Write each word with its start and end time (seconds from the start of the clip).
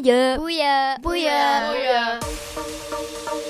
Boeien. 0.00 0.36
Boeien. 0.36 1.00
Boeien. 1.00 2.18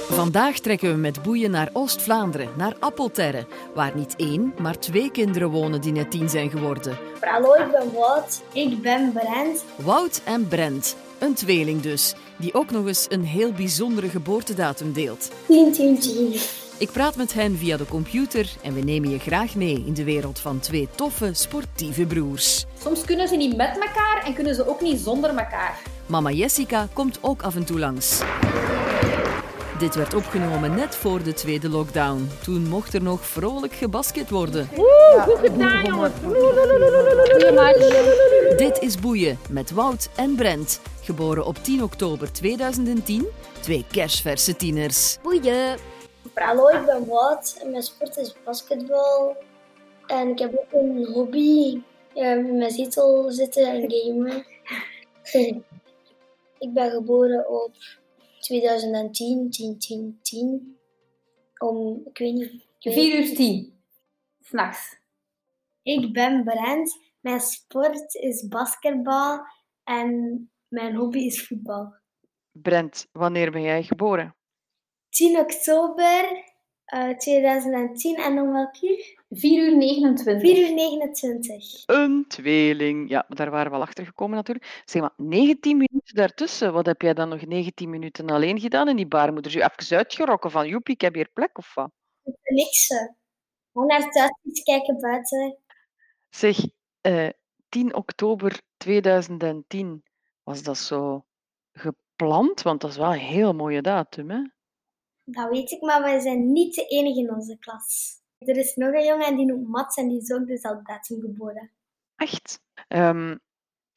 Vandaag 0.08 0.58
trekken 0.58 0.90
we 0.90 0.96
met 0.96 1.22
boeien 1.22 1.50
naar 1.50 1.70
Oost-Vlaanderen, 1.72 2.48
naar 2.56 2.76
Appelterre, 2.78 3.46
waar 3.74 3.92
niet 3.94 4.14
één, 4.16 4.54
maar 4.58 4.78
twee 4.78 5.10
kinderen 5.10 5.50
wonen 5.50 5.80
die 5.80 5.92
net 5.92 6.10
tien 6.10 6.28
zijn 6.28 6.50
geworden. 6.50 6.98
Hallo, 7.20 7.54
ik 7.54 7.70
ben 7.70 7.92
Wout. 7.92 8.42
Ik 8.52 8.82
ben 8.82 9.12
Brent. 9.12 9.64
Wout 9.76 10.20
en 10.24 10.48
Brent, 10.48 10.96
een 11.18 11.34
tweeling 11.34 11.80
dus, 11.80 12.14
die 12.36 12.54
ook 12.54 12.70
nog 12.70 12.86
eens 12.86 13.06
een 13.08 13.24
heel 13.24 13.52
bijzondere 13.52 14.08
geboortedatum 14.08 14.92
deelt. 14.92 15.30
10, 15.46 15.72
10, 15.72 15.98
10. 15.98 16.40
Ik 16.78 16.90
praat 16.92 17.16
met 17.16 17.32
hen 17.32 17.56
via 17.56 17.76
de 17.76 17.86
computer 17.86 18.50
en 18.62 18.74
we 18.74 18.80
nemen 18.80 19.10
je 19.10 19.18
graag 19.18 19.54
mee 19.54 19.82
in 19.86 19.94
de 19.94 20.04
wereld 20.04 20.38
van 20.38 20.60
twee 20.60 20.88
toffe, 20.94 21.30
sportieve 21.34 22.06
broers. 22.06 22.64
Soms 22.82 23.04
kunnen 23.04 23.28
ze 23.28 23.36
niet 23.36 23.56
met 23.56 23.78
elkaar 23.80 24.22
en 24.24 24.34
kunnen 24.34 24.54
ze 24.54 24.68
ook 24.68 24.80
niet 24.80 25.00
zonder 25.00 25.30
elkaar. 25.30 25.89
Mama 26.10 26.30
Jessica 26.30 26.88
komt 26.92 27.18
ook 27.20 27.42
af 27.42 27.56
en 27.56 27.64
toe 27.64 27.78
langs. 27.78 28.22
Dit 29.78 29.94
werd 29.94 30.14
opgenomen 30.14 30.74
net 30.74 30.96
voor 30.96 31.22
de 31.22 31.32
tweede 31.32 31.68
lockdown. 31.68 32.28
Toen 32.42 32.68
mocht 32.68 32.94
er 32.94 33.02
nog 33.02 33.26
vrolijk 33.26 33.72
gebasket 33.72 34.30
worden. 34.30 34.68
Goed 35.24 35.38
gedaan, 35.38 35.84
jongens. 35.84 36.14
Dit 38.56 38.78
is 38.80 39.00
Boeien 39.00 39.38
met 39.50 39.70
Wout 39.70 40.10
en 40.16 40.34
Brent. 40.34 40.80
Geboren 41.02 41.46
op 41.46 41.56
10 41.56 41.82
oktober 41.82 42.32
2010. 42.32 43.26
Twee 43.60 43.84
kersverse 43.92 44.56
tieners. 44.56 45.18
Boeien. 45.22 45.78
Hallo, 46.34 46.68
ik 46.68 46.84
ben 46.86 47.06
Wout. 47.06 47.58
En 47.62 47.70
Mijn 47.70 47.82
sport 47.82 48.16
is 48.16 48.34
basketbal. 48.44 49.36
En 50.06 50.28
ik 50.28 50.38
heb 50.38 50.52
ook 50.52 50.80
een 50.80 51.08
hobby. 51.12 51.80
Ja, 52.14 52.34
mijn 52.34 52.70
zetel 52.70 53.30
zitten 53.30 53.66
en 53.66 53.84
gamen. 53.92 54.44
Ik 56.60 56.72
ben 56.72 56.90
geboren 56.90 57.48
op 57.48 57.76
2010, 58.40 59.50
10, 59.50 59.78
10, 59.78 60.18
10. 60.22 60.78
Om, 61.58 62.00
ik 62.04 62.18
weet 62.18 62.34
niet. 62.34 62.52
ik 62.52 62.64
weet 62.80 62.94
4 62.94 63.18
uur 63.18 63.34
10. 63.34 63.82
S'nachts. 64.40 64.98
Ik 65.82 66.12
ben 66.12 66.44
Brent. 66.44 66.98
Mijn 67.20 67.40
sport 67.40 68.14
is 68.14 68.48
basketbal. 68.48 69.40
En 69.84 70.50
mijn 70.68 70.96
hobby 70.96 71.18
is 71.18 71.46
voetbal. 71.46 71.94
Brent, 72.52 73.08
wanneer 73.12 73.50
ben 73.50 73.62
jij 73.62 73.82
geboren? 73.82 74.36
10 75.08 75.38
oktober 75.38 76.49
eh, 76.90 77.08
2010 77.16 78.16
en 78.16 78.38
om 78.38 78.52
welk 78.52 78.82
uur? 78.82 79.18
4 79.30 79.62
uur 79.68 79.76
29. 79.76 80.40
4 80.50 80.68
uur 80.68 80.74
29. 80.74 81.82
Een 81.86 82.24
tweeling. 82.28 83.08
Ja, 83.08 83.24
daar 83.28 83.50
waren 83.50 83.64
we 83.70 83.76
wel 83.76 83.86
achter 83.86 84.04
gekomen 84.04 84.36
natuurlijk. 84.36 84.82
Zeg 84.84 85.02
maar, 85.02 85.12
19 85.16 85.76
minuten 85.76 86.14
daartussen. 86.14 86.72
Wat 86.72 86.86
heb 86.86 87.02
jij 87.02 87.14
dan 87.14 87.28
nog 87.28 87.46
19 87.46 87.90
minuten 87.90 88.30
alleen 88.30 88.60
gedaan 88.60 88.88
in 88.88 88.96
die 88.96 89.06
baarmoeder? 89.06 89.52
Je 89.52 89.70
even 89.78 89.96
uitgerokken 89.96 90.50
van, 90.50 90.68
joepie, 90.68 90.94
ik 90.94 91.00
heb 91.00 91.14
hier 91.14 91.30
plek 91.32 91.58
of 91.58 91.74
wat? 91.74 91.90
Niks. 92.42 92.88
eh. 92.90 92.98
Gewoon 93.72 93.86
naar 93.86 94.02
het 94.02 94.18
uitzicht 94.18 94.62
kijken 94.64 95.00
buiten. 95.00 95.58
Zeg, 96.28 96.58
eh, 97.00 97.28
10 97.68 97.94
oktober 97.94 98.60
2010, 98.76 100.02
was 100.42 100.62
dat 100.62 100.78
zo 100.78 101.24
gepland? 101.72 102.62
Want 102.62 102.80
dat 102.80 102.90
is 102.90 102.96
wel 102.96 103.12
een 103.12 103.18
heel 103.18 103.52
mooie 103.52 103.82
datum, 103.82 104.30
hè? 104.30 104.40
Dat 105.30 105.50
weet 105.50 105.70
ik, 105.70 105.80
maar 105.80 106.02
wij 106.02 106.20
zijn 106.20 106.52
niet 106.52 106.74
de 106.74 106.86
enige 106.86 107.20
in 107.20 107.34
onze 107.34 107.58
klas. 107.58 108.18
Er 108.38 108.56
is 108.56 108.74
nog 108.74 108.92
een 108.92 109.04
jongen 109.04 109.26
en 109.26 109.36
die 109.36 109.46
noemt 109.46 109.68
Mats 109.68 109.96
en 109.96 110.08
die 110.08 110.20
is 110.20 110.32
ook 110.32 110.46
dezelfde 110.46 110.82
datum 110.82 111.20
geboren. 111.20 111.70
Echt? 112.16 112.62
Ehm, 112.88 113.36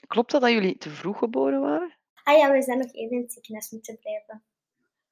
klopt 0.08 0.32
dat 0.32 0.42
dat 0.42 0.52
jullie 0.52 0.78
te 0.78 0.90
vroeg 0.90 1.18
geboren 1.18 1.62
waren? 1.62 1.98
Ah 2.24 2.38
ja, 2.38 2.52
we 2.52 2.62
zijn 2.62 2.78
nog 2.78 2.94
even 2.94 3.18
in 3.18 3.22
het 3.22 3.34
ziekenhuis 3.34 3.72
moeten 3.72 4.00
blijven. 4.00 4.44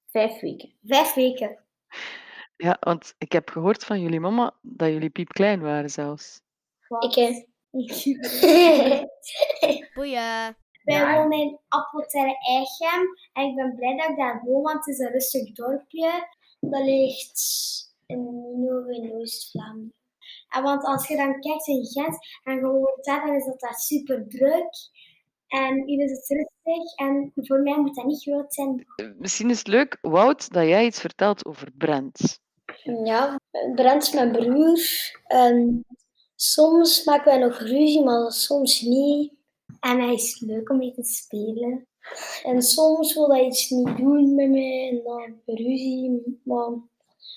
Vijf 0.06 0.40
weken. 0.40 0.74
Vijf 0.84 1.14
weken. 1.14 1.64
Ja, 2.58 2.78
want 2.80 3.16
ik 3.18 3.31
heb 3.31 3.50
gehoord 3.50 3.86
van 3.86 4.02
jullie 4.02 4.20
mama 4.20 4.58
dat 4.62 4.90
jullie 4.90 5.10
piepklein 5.10 5.62
waren 5.62 5.90
zelfs. 5.90 6.42
Ik 7.00 7.12
ken. 7.12 7.48
Boeien. 9.94 10.58
Wij 10.84 11.16
wonen 11.16 11.40
in 11.40 11.59
Appelterre 11.68 12.38
Eichem 12.40 13.08
en 13.34 13.44
ik 13.50 13.56
ben 13.56 13.75
blij 13.75 13.97
dat 13.97 14.09
ik 14.09 14.18
daar 14.18 14.42
woon, 14.46 14.62
want 14.62 14.86
het 14.86 14.88
is 14.88 15.00
een 15.00 15.12
rustig 15.12 15.52
dorpje. 15.52 16.28
Dat 16.59 16.84
ligt 16.84 17.42
in 18.06 18.24
Nino 18.24 18.86
in 18.86 19.14
Oost-Vlaanderen. 19.14 19.94
En 20.50 20.64
want 20.64 20.86
als 20.86 21.08
je 21.08 21.16
dan 21.16 21.40
kijkt 21.40 21.68
in 21.68 21.86
Gent 21.86 22.18
en 22.44 22.56
je 22.56 22.62
woont 22.62 23.06
daar, 23.06 23.25
dan 23.25 23.36
is 23.36 23.46
dat 23.46 23.59
daar 23.59 23.80
super 23.80 24.28
druk. 24.28 24.69
En 25.47 25.84
hier 25.86 26.03
is 26.03 26.12
het 26.12 26.28
rustig 26.28 26.96
en 26.96 27.31
voor 27.36 27.59
mij 27.59 27.80
moet 27.80 27.96
dat 27.96 28.06
niet 28.06 28.22
groot 28.22 28.53
zijn. 28.53 28.86
Misschien 29.18 29.50
is 29.50 29.58
het 29.58 29.68
leuk, 29.68 29.98
Wout, 30.02 30.53
dat 30.53 30.68
jij 30.68 30.86
iets 30.86 31.00
vertelt 31.00 31.46
over 31.46 31.72
Brent. 31.78 32.40
Ja, 33.03 33.40
Brent 33.75 34.03
is 34.03 34.13
mijn 34.13 34.31
broer. 34.31 34.80
En 35.28 35.86
soms 36.36 37.03
maken 37.03 37.25
wij 37.25 37.38
nog 37.38 37.58
ruzie, 37.58 38.03
maar 38.03 38.31
soms 38.31 38.81
niet. 38.81 39.34
En 39.80 40.00
hij 40.00 40.14
is 40.14 40.40
leuk 40.40 40.70
om 40.70 40.78
mee 40.78 40.94
te 40.94 41.04
spelen. 41.04 41.88
En 42.44 42.62
soms 42.62 43.14
wil 43.14 43.32
hij 43.34 43.46
iets 43.46 43.70
niet 43.70 43.98
doen 43.98 44.36
met 44.36 44.50
mij 44.50 44.90
en 44.90 45.04
dan 45.04 45.56
ruzie. 45.56 46.40
Maar 46.44 46.70
we 46.70 46.80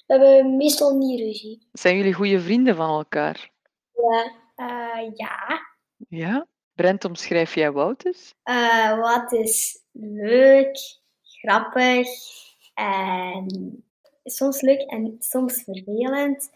hebben 0.06 0.56
meestal 0.56 0.96
niet 0.96 1.20
ruzie. 1.20 1.68
Zijn 1.72 1.96
jullie 1.96 2.14
goede 2.14 2.40
vrienden 2.40 2.76
van 2.76 2.88
elkaar? 2.88 3.50
Ja. 3.92 4.32
Eh, 4.54 5.10
ja. 5.14 5.60
Ja? 6.08 6.46
Brent, 6.74 7.04
omschrijf 7.04 7.54
jij 7.54 7.72
Wout 7.72 8.04
eens? 8.04 8.34
Eh, 8.42 8.98
wat 8.98 9.32
is 9.32 9.82
leuk, 9.92 10.78
grappig 11.22 12.08
en 12.74 13.46
soms 14.24 14.60
leuk 14.60 14.80
en 14.80 15.16
soms 15.18 15.62
vervelend. 15.62 16.50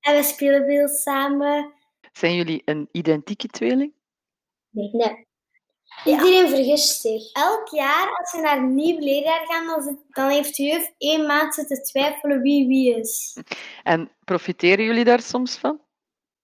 En 0.00 0.16
we 0.16 0.22
spelen 0.22 0.64
veel 0.64 0.88
samen. 0.88 1.72
Zijn 2.12 2.34
jullie 2.34 2.62
een 2.64 2.88
identieke 2.92 3.46
tweeling? 3.46 3.92
Nee. 4.70 4.90
nee. 4.92 5.26
Iedereen 6.04 6.48
vergist 6.48 7.00
zich. 7.00 7.32
Elk 7.32 7.68
jaar, 7.68 8.16
als 8.18 8.32
je 8.32 8.40
naar 8.40 8.56
een 8.56 8.74
nieuw 8.74 8.98
leerjaar 8.98 9.46
gaat, 9.46 9.66
dan, 9.66 9.82
zit- 9.82 10.04
dan 10.08 10.30
heeft 10.30 10.56
de 10.56 10.62
juf 10.62 10.92
één 10.98 11.26
maand 11.26 11.54
zitten 11.54 11.82
twijfelen 11.82 12.40
wie 12.40 12.66
wie 12.66 12.96
is. 12.96 13.36
En 13.82 14.10
profiteren 14.24 14.84
jullie 14.84 15.04
daar 15.04 15.20
soms 15.20 15.56
van? 15.56 15.80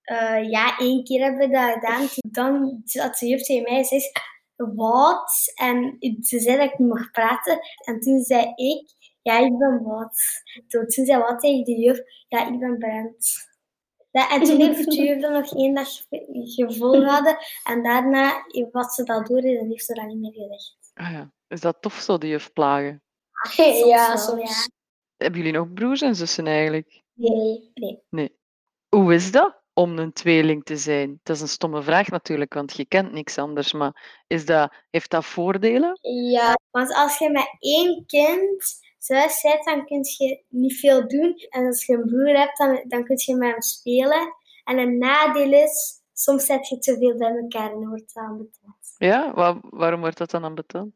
Eh, 0.03 0.51
ja, 0.51 0.79
één 0.79 1.05
keer 1.05 1.23
hebben 1.23 1.49
we 1.49 1.55
dat 1.55 1.73
gedaan. 1.73 2.09
Dan 2.31 2.81
zat 2.85 3.19
de 3.19 3.27
juf 3.27 3.43
tegen 3.43 3.63
mij 3.63 3.77
en 3.79 3.85
zei 3.85 4.01
ze, 4.01 4.13
wat? 4.75 5.53
En 5.55 5.97
ze 6.21 6.39
zei 6.41 6.57
dat 6.57 6.73
ik 6.73 6.79
niet 6.79 6.89
mocht 6.89 7.13
praten. 7.13 7.59
En 7.85 8.01
toen 8.01 8.21
zei 8.23 8.53
ik, 8.55 8.89
ja, 9.23 9.39
ik 9.39 9.59
ben 9.59 9.83
wat. 9.83 10.23
Toen, 10.69 10.87
toen 10.87 11.05
zei 11.05 11.23
wat 11.23 11.41
tegen 11.41 11.65
de 11.65 11.81
juf, 11.81 11.99
ja, 12.29 12.47
ik 12.53 12.59
ben 12.59 12.79
Brent. 12.79 13.33
Ja, 14.15 14.31
en 14.31 14.43
toen 14.43 14.61
heeft 14.61 14.91
de 14.91 15.03
juf 15.03 15.21
dan 15.21 15.33
nog 15.33 15.57
één 15.57 15.75
dag 15.75 15.89
gevolhouden. 16.31 17.37
En 17.65 17.83
daarna 17.83 18.47
was 18.73 18.95
ze 18.95 19.03
dat 19.03 19.27
door 19.27 19.39
en 19.39 19.69
heeft 19.69 19.85
ze 19.85 19.95
dat 19.95 20.07
niet 20.07 20.21
meer 20.21 20.33
gezegd. 20.33 20.77
Ah 20.95 21.11
ja. 21.11 21.33
Is 21.49 21.61
dat 21.61 21.77
tof 21.81 21.95
zo, 21.95 22.19
die 22.19 22.31
juf 22.31 22.53
plagen? 22.53 23.03
ja, 23.57 24.09
wel, 24.09 24.19
soms. 24.19 24.69
Hebben 25.17 25.41
jullie 25.41 25.59
nog 25.59 25.73
broers 25.73 26.01
en 26.01 26.15
zussen 26.15 26.47
eigenlijk? 26.47 27.03
Nee, 27.15 27.71
nee. 28.11 28.39
Hoe 28.89 29.15
is 29.15 29.33
dat 29.33 29.63
om 29.73 29.99
een 29.99 30.13
tweeling 30.13 30.65
te 30.65 30.77
zijn? 30.77 31.21
Dat 31.23 31.37
is 31.37 31.43
een 31.43 31.49
stomme 31.49 31.83
vraag 31.83 32.09
natuurlijk, 32.09 32.55
want 32.55 32.77
je 32.77 32.87
kent 32.87 33.13
niks 33.13 33.39
anders. 33.39 33.73
Maar 33.73 34.23
is 34.27 34.47
dat, 34.47 34.75
heeft 34.91 35.11
dat 35.11 35.25
voordelen? 35.25 35.99
Ja, 36.31 36.55
want 36.71 36.95
als 36.95 37.19
je 37.19 37.31
met 37.31 37.57
één 37.59 38.07
kind 38.07 38.83
thuis 39.07 39.43
bent, 39.43 39.65
dan 39.65 39.87
kun 39.87 40.01
je 40.19 40.43
niet 40.49 40.79
veel 40.79 41.09
doen. 41.09 41.35
En 41.49 41.67
als 41.67 41.87
je 41.87 41.93
een 41.95 42.07
broer 42.07 42.39
hebt, 42.39 42.59
dan, 42.59 42.85
dan 42.87 43.05
kun 43.05 43.17
je 43.25 43.35
met 43.37 43.51
hem 43.51 43.63
spelen. 43.63 44.35
En 44.65 44.79
een 44.79 44.99
nadeel 44.99 45.53
is, 45.53 46.03
soms 46.13 46.47
zet 46.47 46.69
je 46.69 46.79
te 46.79 46.97
veel 46.99 47.17
bij 47.17 47.37
elkaar 47.37 47.73
en 47.73 47.81
dan 47.81 47.89
wordt 47.89 48.03
het 48.07 48.17
aanbetaald. 48.17 48.95
Ja? 48.99 49.35
Wa- 49.35 49.61
waarom 49.63 50.01
wordt 50.01 50.19
dat 50.19 50.31
dan 50.31 50.45
aanbetaald? 50.45 50.91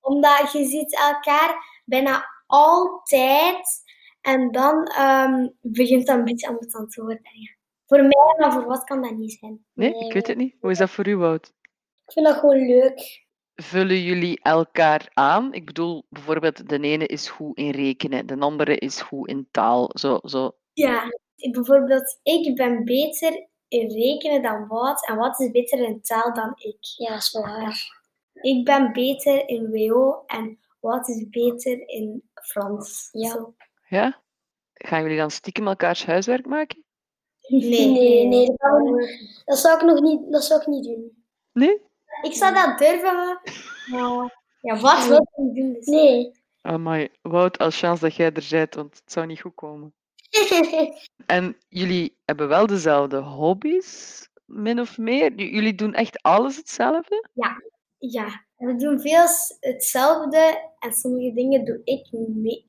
Omdat 0.00 0.52
je 0.52 0.64
ziet 0.64 0.98
elkaar 0.98 1.82
bijna 1.84 2.24
altijd 2.46 3.82
en 4.20 4.50
dan 4.50 4.84
ehm, 4.86 5.48
begint 5.60 6.06
dat 6.06 6.16
een 6.18 6.24
beetje 6.24 6.48
ambetant 6.48 6.90
te 6.92 7.02
worden. 7.02 7.20
Ja. 7.32 7.56
Voor 7.86 7.98
mij, 8.02 8.34
maar 8.38 8.52
voor 8.52 8.64
wat 8.64 8.84
kan 8.84 9.02
dat 9.02 9.16
niet 9.16 9.32
zijn? 9.40 9.64
Nee, 9.72 10.06
ik 10.06 10.12
weet 10.12 10.26
het 10.26 10.36
niet. 10.36 10.56
Hoe 10.60 10.70
is 10.70 10.78
dat 10.78 10.90
voor 10.90 11.08
u, 11.08 11.16
Wout? 11.16 11.52
Ik 12.06 12.12
vind 12.12 12.26
dat 12.26 12.36
gewoon 12.36 12.66
leuk. 12.66 13.26
Vullen 13.62 14.02
jullie 14.02 14.40
elkaar 14.42 15.10
aan? 15.14 15.52
Ik 15.52 15.64
bedoel, 15.64 16.04
bijvoorbeeld, 16.08 16.68
de 16.68 16.80
ene 16.80 17.06
is 17.06 17.28
goed 17.28 17.56
in 17.58 17.70
rekenen, 17.70 18.26
de 18.26 18.38
andere 18.38 18.76
is 18.76 19.00
goed 19.00 19.28
in 19.28 19.48
taal. 19.50 19.90
Zo, 19.98 20.18
zo. 20.22 20.50
Ja, 20.72 21.04
ik- 21.36 21.52
bijvoorbeeld, 21.52 22.18
ik 22.22 22.56
ben 22.56 22.84
beter 22.84 23.46
in 23.68 23.90
rekenen 23.90 24.42
dan 24.42 24.66
Wout 24.68 25.06
en 25.06 25.16
Wout 25.16 25.38
is 25.40 25.50
beter 25.50 25.78
in 25.78 26.00
taal 26.02 26.34
dan 26.34 26.52
ik. 26.56 26.76
Ja, 26.80 27.08
dat 27.08 27.18
is 27.18 27.32
wel 27.32 27.42
waar. 27.42 27.96
Ik 28.32 28.64
ben 28.64 28.92
beter 28.92 29.48
in 29.48 29.70
WO 29.70 30.22
en 30.26 30.58
Wout 30.80 31.08
is 31.08 31.28
beter 31.28 31.88
in 31.88 32.28
Frans. 32.34 33.08
Ja. 33.12 33.46
Ja? 33.88 34.22
Gaan 34.74 35.02
jullie 35.02 35.16
dan 35.18 35.30
stiekem 35.30 35.66
elkaars 35.68 36.06
huiswerk 36.06 36.46
maken? 36.46 36.84
Nee, 37.48 37.90
nee, 37.90 38.26
nee, 38.26 38.46
dat, 38.46 38.56
zou 38.58 39.02
ik- 39.02 39.42
dat 39.44 39.58
zou 39.58 39.76
ik 39.76 39.84
nog 39.84 40.00
niet, 40.00 40.32
dat 40.32 40.44
zou 40.44 40.60
ik 40.60 40.66
niet 40.66 40.84
doen. 40.84 41.24
Nee? 41.52 41.80
Ik 42.22 42.34
zou 42.34 42.54
dat 42.54 42.78
durven, 42.78 43.14
maar 43.90 44.36
Ja, 44.60 44.80
wat 44.80 45.06
wil 45.06 45.26
je 45.36 45.42
niet 45.42 45.54
doen? 45.54 45.72
Dus. 45.72 45.86
Nee. 45.86 46.32
Amai, 46.60 47.08
Wout, 47.22 47.58
als 47.58 47.78
chance 47.78 48.02
dat 48.02 48.14
jij 48.14 48.32
er 48.32 48.46
bent, 48.50 48.74
want 48.74 48.94
het 48.94 49.12
zou 49.12 49.26
niet 49.26 49.40
goed 49.40 49.54
komen. 49.54 49.92
En 51.26 51.56
jullie 51.68 52.18
hebben 52.24 52.48
wel 52.48 52.66
dezelfde 52.66 53.16
hobby's, 53.16 54.28
min 54.44 54.80
of 54.80 54.98
meer? 54.98 55.32
J- 55.34 55.54
Jullie 55.54 55.74
doen 55.74 55.94
echt 55.94 56.22
alles 56.22 56.56
hetzelfde? 56.56 57.28
Ja, 57.98 58.44
we 58.56 58.76
doen 58.76 59.00
veel 59.00 59.24
hetzelfde 59.60 60.70
en 60.78 60.92
sommige 60.92 61.32
dingen 61.34 61.64
doe 61.64 61.80
ik 61.84 62.06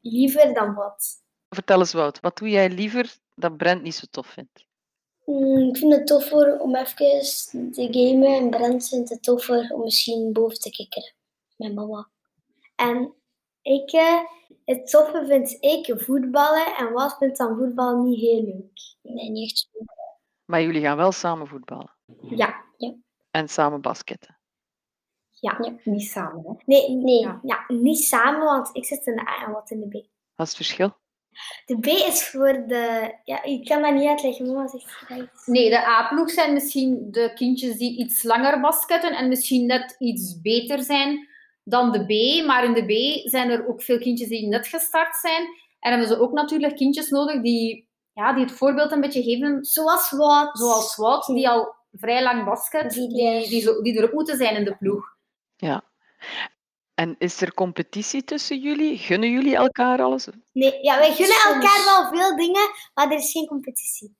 liever 0.01 0.53
dan 0.53 0.73
wat. 0.73 1.21
Vertel 1.49 1.79
eens, 1.79 1.93
Wout, 1.93 2.19
wat 2.19 2.37
doe 2.37 2.49
jij 2.49 2.69
liever 2.69 3.15
dat 3.35 3.57
Brent 3.57 3.81
niet 3.81 3.95
zo 3.95 4.05
tof 4.11 4.27
vindt? 4.27 4.65
Mm, 5.29 5.69
ik 5.69 5.77
vind 5.77 5.93
het 5.93 6.07
toffer 6.07 6.59
om 6.59 6.75
even 6.75 7.21
te 7.71 7.87
gamen 7.91 8.35
en 8.35 8.49
Brent 8.49 8.87
vindt 8.87 9.09
het 9.09 9.23
toffer 9.23 9.73
om 9.73 9.81
misschien 9.81 10.33
boven 10.33 10.59
te 10.59 10.69
kikkeren 10.69 11.13
met 11.55 11.75
mama. 11.75 12.09
En 12.75 13.13
ik, 13.61 13.91
eh, 13.91 14.19
het 14.65 14.89
toffe 14.89 15.25
vind 15.25 15.57
ik 15.59 16.01
voetballen 16.01 16.75
en 16.75 16.91
wat 16.91 17.17
vindt 17.17 17.37
dan 17.37 17.57
voetballen 17.57 18.03
niet 18.09 18.19
heel 18.19 18.43
leuk. 18.43 18.95
Nee, 19.01 19.29
niet 19.29 19.49
echt 19.49 19.57
zo. 19.71 19.83
Maar 20.45 20.61
jullie 20.61 20.81
gaan 20.81 20.97
wel 20.97 21.11
samen 21.11 21.47
voetballen 21.47 21.95
Ja, 22.21 22.63
en 23.31 23.49
samen 23.49 23.81
basketten. 23.81 24.37
ja. 25.29 25.77
Niet 25.83 26.03
samen, 26.09 26.43
hè. 26.45 26.53
Nee, 26.65 26.89
Nee. 26.89 27.19
Ja. 27.19 27.39
ja, 27.43 27.65
niet 27.67 27.99
samen, 28.03 28.45
want 28.45 28.69
ik 28.75 28.85
zit 28.85 29.05
in 29.05 29.15
de 29.15 29.27
A 29.27 29.45
en 29.45 29.51
wat 29.51 29.69
in 29.71 29.79
de 29.79 29.87
B. 29.87 29.93
Wat 30.35 30.47
is 30.47 30.47
het 30.47 30.55
verschil? 30.55 30.97
De 31.65 31.79
B 31.79 31.85
is 31.85 32.23
voor 32.29 32.63
de... 32.67 33.13
Ja, 33.23 33.43
ik 33.43 33.65
kan 33.65 33.81
dat 33.81 33.93
niet 33.93 34.07
uitleggen, 34.07 34.47
mama 34.47 34.67
zegt 34.67 34.85
gelijk. 34.91 35.29
Nee, 35.45 35.69
de 35.69 35.85
A-ploeg 35.87 36.29
zijn 36.31 36.53
misschien 36.53 37.07
de 37.11 37.31
kindjes 37.35 37.77
die 37.77 37.97
iets 37.97 38.23
langer 38.23 38.59
basketten 38.59 39.11
en 39.17 39.27
misschien 39.27 39.65
net 39.65 39.95
iets 39.99 40.41
beter 40.41 40.83
zijn 40.83 41.27
dan 41.63 41.91
de 41.91 42.05
B. 42.05 42.45
Maar 42.45 42.63
in 42.63 42.73
de 42.73 42.85
B 42.85 43.27
zijn 43.29 43.49
er 43.49 43.67
ook 43.67 43.81
veel 43.81 43.99
kindjes 43.99 44.29
die 44.29 44.47
net 44.47 44.67
gestart 44.67 45.15
zijn. 45.15 45.43
En 45.79 45.89
hebben 45.91 46.07
ze 46.07 46.19
ook 46.19 46.31
natuurlijk 46.33 46.75
kindjes 46.75 47.09
nodig 47.09 47.41
die, 47.41 47.87
ja, 48.13 48.33
die 48.33 48.43
het 48.43 48.53
voorbeeld 48.53 48.91
een 48.91 49.01
beetje 49.01 49.23
geven, 49.23 49.65
Zoals 49.65 50.11
wat? 50.11 50.57
zoals 50.57 50.95
Wout, 50.95 51.25
die 51.25 51.49
al 51.49 51.75
vrij 51.91 52.23
lang 52.23 52.45
basket, 52.45 52.91
Die 52.93 53.07
die, 53.09 53.27
er- 53.27 53.49
die, 53.49 53.61
zo, 53.61 53.81
die 53.81 53.97
er 53.97 54.03
ook 54.03 54.13
moeten 54.13 54.37
zijn 54.37 54.55
in 54.55 54.63
de 54.65 54.75
ploeg. 54.77 55.05
Ja. 55.57 55.83
En 56.99 57.15
is 57.17 57.41
er 57.41 57.53
competitie 57.53 58.23
tussen 58.23 58.59
jullie? 58.59 58.97
Gunnen 58.97 59.31
jullie 59.31 59.55
elkaar 59.55 60.01
alles? 60.01 60.27
Nee, 60.51 60.81
ja, 60.81 60.97
wij 60.97 61.13
gunnen 61.13 61.37
elkaar 61.45 61.83
wel 61.85 62.07
veel 62.07 62.35
dingen, 62.35 62.69
maar 62.93 63.11
er 63.11 63.17
is 63.17 63.31
geen 63.31 63.47
competitie. 63.47 64.15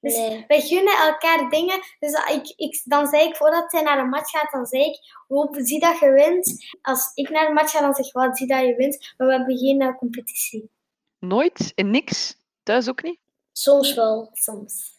Dus 0.00 0.16
Nee. 0.16 0.44
wij 0.46 0.60
gunnen 0.60 0.96
elkaar 0.96 1.50
dingen. 1.50 1.80
Dus 1.98 2.12
ik, 2.12 2.52
ik, 2.56 2.80
dan 2.84 3.06
zei 3.06 3.28
ik, 3.28 3.36
voordat 3.36 3.72
hij 3.72 3.82
naar 3.82 3.98
een 3.98 4.08
match 4.08 4.30
gaat, 4.30 4.50
dan 4.52 4.66
zei 4.66 4.84
ik, 4.84 4.98
hoop, 5.28 5.56
zie 5.58 5.80
dat 5.80 5.98
je 5.98 6.10
wint. 6.10 6.76
Als 6.82 7.10
ik 7.14 7.30
naar 7.30 7.46
een 7.46 7.54
match 7.54 7.70
ga, 7.70 7.80
dan 7.80 7.94
zeg 7.94 8.06
ik, 8.06 8.12
wat, 8.12 8.36
zie 8.36 8.46
dat 8.46 8.60
je 8.60 8.74
wint. 8.74 9.14
Maar 9.16 9.26
we 9.26 9.34
hebben 9.34 9.58
geen 9.58 9.80
eh, 9.80 9.96
competitie. 9.96 10.70
Nooit? 11.18 11.72
In 11.74 11.90
niks? 11.90 12.36
Thuis 12.62 12.88
ook 12.88 13.02
niet? 13.02 13.18
Soms 13.52 13.94
wel. 13.94 14.30
Soms. 14.32 14.98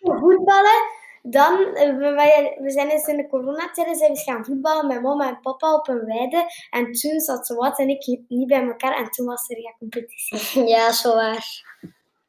Voetballen, 0.00 0.82
dan, 1.30 1.74
eh, 1.74 1.96
we, 1.96 2.10
wij- 2.10 2.58
we 2.60 2.70
zijn 2.70 2.88
eens 2.90 3.06
in 3.06 3.16
de 3.16 3.28
coronatijd 3.28 3.74
zijn 3.86 3.98
we 3.98 4.06
eens 4.06 4.22
gaan 4.22 4.44
voetballen 4.44 4.86
met 4.86 5.02
mama 5.02 5.28
en 5.28 5.40
papa 5.40 5.74
op 5.74 5.88
een 5.88 6.04
weide. 6.04 6.44
En 6.70 6.92
toen 6.92 7.20
zat 7.20 7.48
wat 7.48 7.78
en 7.78 7.88
ik 7.88 8.06
niet 8.28 8.46
bij 8.48 8.66
elkaar 8.66 8.96
en 8.96 9.10
toen 9.10 9.26
was 9.26 9.48
er 9.50 9.60
ja 9.60 9.74
competitie. 9.78 10.64
Ja, 10.74 10.92
zo 10.92 11.14
waar. 11.14 11.64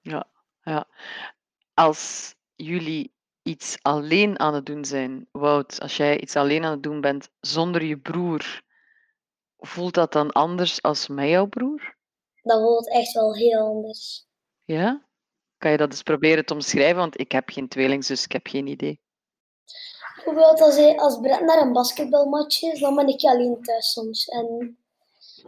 Ja. 0.01 0.85
Als 1.73 2.35
jullie 2.55 3.13
iets 3.43 3.77
alleen 3.81 4.39
aan 4.39 4.53
het 4.53 4.65
doen 4.65 4.85
zijn, 4.85 5.27
Wout, 5.31 5.81
als 5.81 5.97
jij 5.97 6.19
iets 6.19 6.35
alleen 6.35 6.63
aan 6.63 6.71
het 6.71 6.83
doen 6.83 7.01
bent 7.01 7.29
zonder 7.39 7.83
je 7.83 7.97
broer, 7.97 8.61
voelt 9.57 9.93
dat 9.93 10.11
dan 10.13 10.31
anders 10.31 10.81
als 10.81 11.07
met 11.07 11.29
jouw 11.29 11.45
broer? 11.45 11.95
Dat 12.41 12.61
voelt 12.61 12.91
echt 12.91 13.13
wel 13.13 13.35
heel 13.35 13.59
anders. 13.59 14.27
Ja? 14.65 15.06
Kan 15.57 15.71
je 15.71 15.77
dat 15.77 15.91
eens 15.91 16.03
proberen 16.03 16.45
te 16.45 16.53
omschrijven? 16.53 16.97
Want 16.97 17.19
ik 17.19 17.31
heb 17.31 17.49
geen 17.49 17.67
tweelingzus, 17.67 18.23
ik 18.23 18.31
heb 18.31 18.47
geen 18.47 18.67
idee. 18.67 18.99
Bijvoorbeeld 20.15 20.61
als, 20.61 20.75
hij, 20.75 20.97
als 20.97 21.19
Brent 21.19 21.41
naar 21.41 21.61
een 21.61 21.73
basketbalmatch 21.73 22.61
is, 22.61 22.79
dan 22.79 22.95
ben 22.95 23.07
ik 23.07 23.23
alleen 23.23 23.61
thuis 23.61 23.91
soms. 23.91 24.27
En 24.27 24.77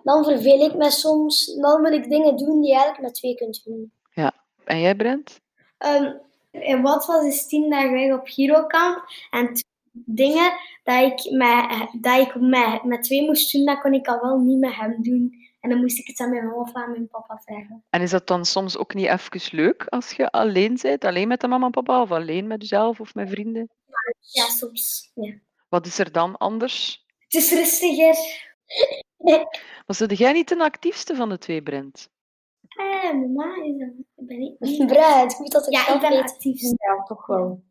dan 0.04 0.24
verveel 0.24 0.66
ik 0.66 0.76
me 0.76 0.92
soms. 0.92 1.56
Dan 1.56 1.82
wil 1.82 1.94
ik 1.94 2.10
dingen 2.10 2.38
doen 2.38 2.62
die 2.62 2.70
je 2.70 2.76
eigenlijk 2.76 3.04
met 3.04 3.14
twee 3.14 3.36
kunt 3.36 3.64
doen. 3.64 3.92
En 4.70 4.80
jij, 4.80 4.96
Brent? 4.96 5.40
En 6.52 6.82
wat 6.82 7.06
was 7.06 7.22
dus 7.22 7.48
tien 7.48 7.70
dagen 7.70 7.92
weg 7.92 8.14
op 8.14 8.28
Girokamp. 8.28 9.04
En 9.30 9.52
dingen 9.92 10.54
dat 10.84 11.02
ik, 11.02 11.32
met, 11.32 11.90
dat 12.02 12.20
ik 12.20 12.36
met, 12.36 12.84
met 12.84 13.04
twee 13.04 13.26
moest 13.26 13.52
doen, 13.52 13.66
dat 13.66 13.82
kon 13.82 13.94
ik 13.94 14.08
al 14.08 14.20
wel 14.22 14.38
niet 14.38 14.60
met 14.60 14.76
hem 14.76 15.04
doen. 15.04 15.49
En 15.60 15.70
dan 15.70 15.80
moest 15.80 16.00
ik 16.00 16.08
het 16.08 16.20
aan 16.20 16.30
mijn 16.30 16.46
mama 16.46 16.58
of 16.58 16.74
aan 16.74 16.92
mijn 16.92 17.08
papa 17.08 17.42
vragen. 17.46 17.84
En 17.90 18.02
is 18.02 18.12
dat 18.12 18.28
dan 18.28 18.46
soms 18.46 18.78
ook 18.78 18.94
niet 18.94 19.08
even 19.08 19.58
leuk 19.58 19.86
als 19.86 20.12
je 20.12 20.32
alleen 20.32 20.78
bent? 20.82 21.04
Alleen 21.04 21.28
met 21.28 21.42
de 21.42 21.48
mama 21.48 21.66
en 21.66 21.72
papa 21.72 22.02
of 22.02 22.12
alleen 22.12 22.48
met 22.48 22.62
jezelf 22.62 23.00
of 23.00 23.14
met 23.16 23.30
vrienden? 23.30 23.70
Ja, 24.20 24.46
soms. 24.46 25.12
Ja. 25.14 25.34
Wat 25.70 25.86
is 25.86 26.00
er 26.00 26.12
dan 26.12 26.38
anders? 26.38 27.06
Het 27.18 27.34
is 27.34 27.52
rustiger. 27.52 28.18
Maar 29.86 29.98
zit 29.98 30.18
jij 30.18 30.34
niet 30.34 30.48
de 30.48 30.60
actiefste 30.60 31.16
van 31.16 31.30
de 31.30 31.38
twee, 31.38 31.62
Brent? 31.62 32.10
Eh, 32.68 33.14
mama, 33.14 33.64
is 33.64 33.78
dat, 33.78 33.90
ben 34.16 34.42
ik 34.42 34.60
niet. 34.60 34.88
Brent, 34.94 35.32
ik 35.32 35.40
moet 35.40 35.52
dat 35.52 35.64
toch 35.64 35.74
Ja, 35.74 35.94
ik 35.94 36.02
ben 36.02 36.20
actief. 36.20 36.62
Ja, 36.62 37.04
toch 37.04 37.26
wel. 37.26 37.64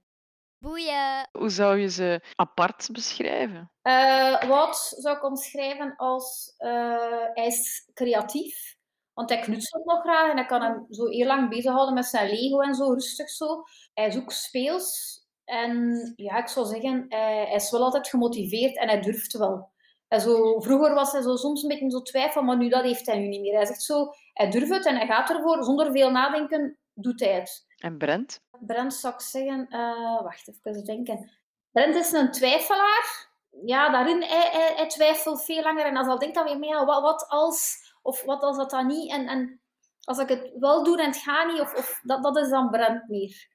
Boeien. 0.59 1.29
Hoe 1.33 1.51
zou 1.51 1.79
je 1.79 1.89
ze 1.89 2.21
apart 2.35 2.89
beschrijven? 2.93 3.71
Eh, 3.83 4.43
Wout 4.49 4.77
zou 4.97 5.17
ik 5.17 5.25
omschrijven 5.25 5.97
als 5.97 6.55
eh, 6.57 7.25
hij 7.35 7.47
is 7.47 7.91
creatief. 7.95 8.77
Want 9.15 9.31
hij 9.31 9.41
knutselt 9.41 9.85
nog 9.85 10.01
graag 10.01 10.31
en 10.31 10.37
hij 10.37 10.47
kan 10.47 10.63
hem 10.63 10.87
zo 10.91 11.07
heel 11.07 11.27
lang 11.27 11.49
bezighouden 11.49 11.95
met 11.95 12.07
zijn 12.07 12.31
Lego 12.31 12.61
en 12.61 12.75
zo, 12.75 12.93
rustig 12.93 13.31
zo. 13.31 13.63
Hij 13.95 14.07
is 14.07 14.17
ook 14.17 14.33
speels. 14.33 15.19
En 15.45 16.13
ja, 16.17 16.37
ik 16.37 16.49
zou 16.49 16.67
zeggen, 16.67 17.05
hij, 17.09 17.47
hij 17.47 17.55
is 17.55 17.71
wel 17.71 17.83
altijd 17.83 18.09
gemotiveerd 18.09 18.77
en 18.77 18.89
hij 18.89 19.01
durft 19.01 19.37
wel. 19.37 19.71
En 20.09 20.21
zo, 20.21 20.61
vroeger 20.61 20.95
was 20.95 21.13
hij 21.13 21.23
zo 21.23 21.37
soms 21.37 21.63
een 21.63 21.69
beetje 21.69 21.91
zo 21.91 22.03
twijfel, 22.03 22.43
maar 22.43 22.57
nu 22.57 22.69
dat 22.69 22.83
heeft 22.83 23.07
hij 23.07 23.19
nu 23.19 23.29
niet 23.29 23.41
meer. 23.41 23.55
Hij 23.55 23.67
zegt 23.67 23.83
zo, 23.83 24.13
hij 24.33 24.51
durft 24.51 24.71
het 24.71 24.87
en 24.87 24.97
hij 24.97 25.07
gaat 25.07 25.31
ervoor. 25.31 25.65
Zonder 25.65 25.93
veel 25.93 26.11
nadenken 26.11 26.79
doet 26.95 27.21
hij 27.21 27.33
het. 27.33 27.67
En 27.79 27.99
Brent? 27.99 28.41
Brent 28.61 28.95
zou 28.95 29.15
ik 29.15 29.21
zeggen, 29.21 29.67
eh, 29.69 30.23
wacht 30.23 30.49
even 30.63 30.85
denken. 30.85 31.31
Brent 31.71 31.95
is 31.95 32.13
een 32.13 32.31
twijfelaar. 32.31 33.29
Ja, 33.65 33.91
daarin, 33.91 34.23
hij, 34.23 34.51
hij, 34.51 34.73
hij 34.77 34.89
twijfelt 34.89 35.45
veel 35.45 35.63
langer. 35.63 35.85
En 35.85 35.97
als 35.97 36.07
hij 36.07 36.17
denkt 36.17 36.35
dan 36.35 36.45
weer, 36.45 36.69
ja, 36.69 36.85
wat, 36.85 37.03
wat 37.03 37.29
als, 37.29 37.77
of 38.03 38.23
wat 38.23 38.43
als 38.43 38.57
dat 38.57 38.71
dan 38.71 38.87
niet? 38.87 39.11
En, 39.11 39.27
en 39.27 39.61
als 40.05 40.19
ik 40.19 40.29
het 40.29 40.51
wel 40.59 40.85
doe 40.85 40.99
en 40.99 41.07
het 41.07 41.17
gaat 41.17 41.53
niet, 41.53 41.61
of, 41.61 41.75
of 41.75 42.01
dat, 42.03 42.23
dat 42.23 42.37
is 42.37 42.49
dan 42.49 42.71
Brent 42.71 43.09
meer. 43.09 43.49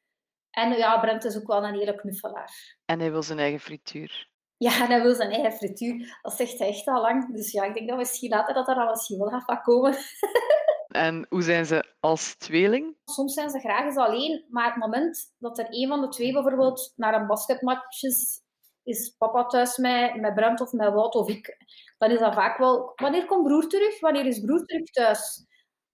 En 0.49 0.77
ja, 0.77 0.99
Brent 0.99 1.23
is 1.23 1.37
ook 1.37 1.47
wel 1.47 1.63
een 1.63 1.75
hele 1.75 1.95
knuffelaar. 1.95 2.77
En 2.85 2.99
hij 2.99 3.11
wil 3.11 3.23
zijn 3.23 3.39
eigen 3.39 3.59
frituur. 3.59 4.31
Ja, 4.57 4.81
en 4.81 4.87
hij 4.87 5.01
wil 5.01 5.15
zijn 5.15 5.31
eigen 5.31 5.51
frituur. 5.51 6.19
Dat 6.21 6.33
zegt 6.33 6.59
hij 6.59 6.67
echt 6.67 6.87
al 6.87 7.01
lang. 7.01 7.33
Dus 7.35 7.51
ja, 7.51 7.63
ik 7.63 7.73
denk 7.73 7.89
dat 7.89 7.97
misschien 7.97 8.29
later 8.29 8.53
dat 8.53 8.67
er 8.67 8.75
dan 8.75 8.89
misschien 8.89 9.17
wel 9.17 9.39
gaat 9.39 9.63
komen. 9.63 9.93
En 10.93 11.25
hoe 11.29 11.41
zijn 11.41 11.65
ze 11.65 11.93
als 11.99 12.35
tweeling? 12.37 12.97
Soms 13.05 13.33
zijn 13.33 13.49
ze 13.49 13.59
graag 13.59 13.85
eens 13.85 13.97
alleen, 13.97 14.45
maar 14.49 14.65
het 14.65 14.75
moment 14.75 15.33
dat 15.37 15.59
er 15.59 15.67
een 15.69 15.87
van 15.87 16.01
de 16.01 16.07
twee 16.07 16.33
bijvoorbeeld 16.33 16.93
naar 16.95 17.13
een 17.13 17.27
basketmatch 17.27 18.03
is, 18.03 18.41
is 18.83 19.15
papa 19.17 19.45
thuis 19.45 19.77
met, 19.77 20.15
met 20.15 20.33
Brent 20.33 20.61
of 20.61 20.71
met 20.71 20.93
Wout 20.93 21.15
of 21.15 21.29
ik, 21.29 21.57
dan 21.97 22.11
is 22.11 22.19
dat 22.19 22.33
vaak 22.33 22.57
wel... 22.57 22.91
Wanneer 22.95 23.25
komt 23.25 23.43
broer 23.43 23.67
terug? 23.67 23.99
Wanneer 23.99 24.25
is 24.25 24.39
broer 24.39 24.65
terug 24.65 24.83
thuis? 24.83 25.45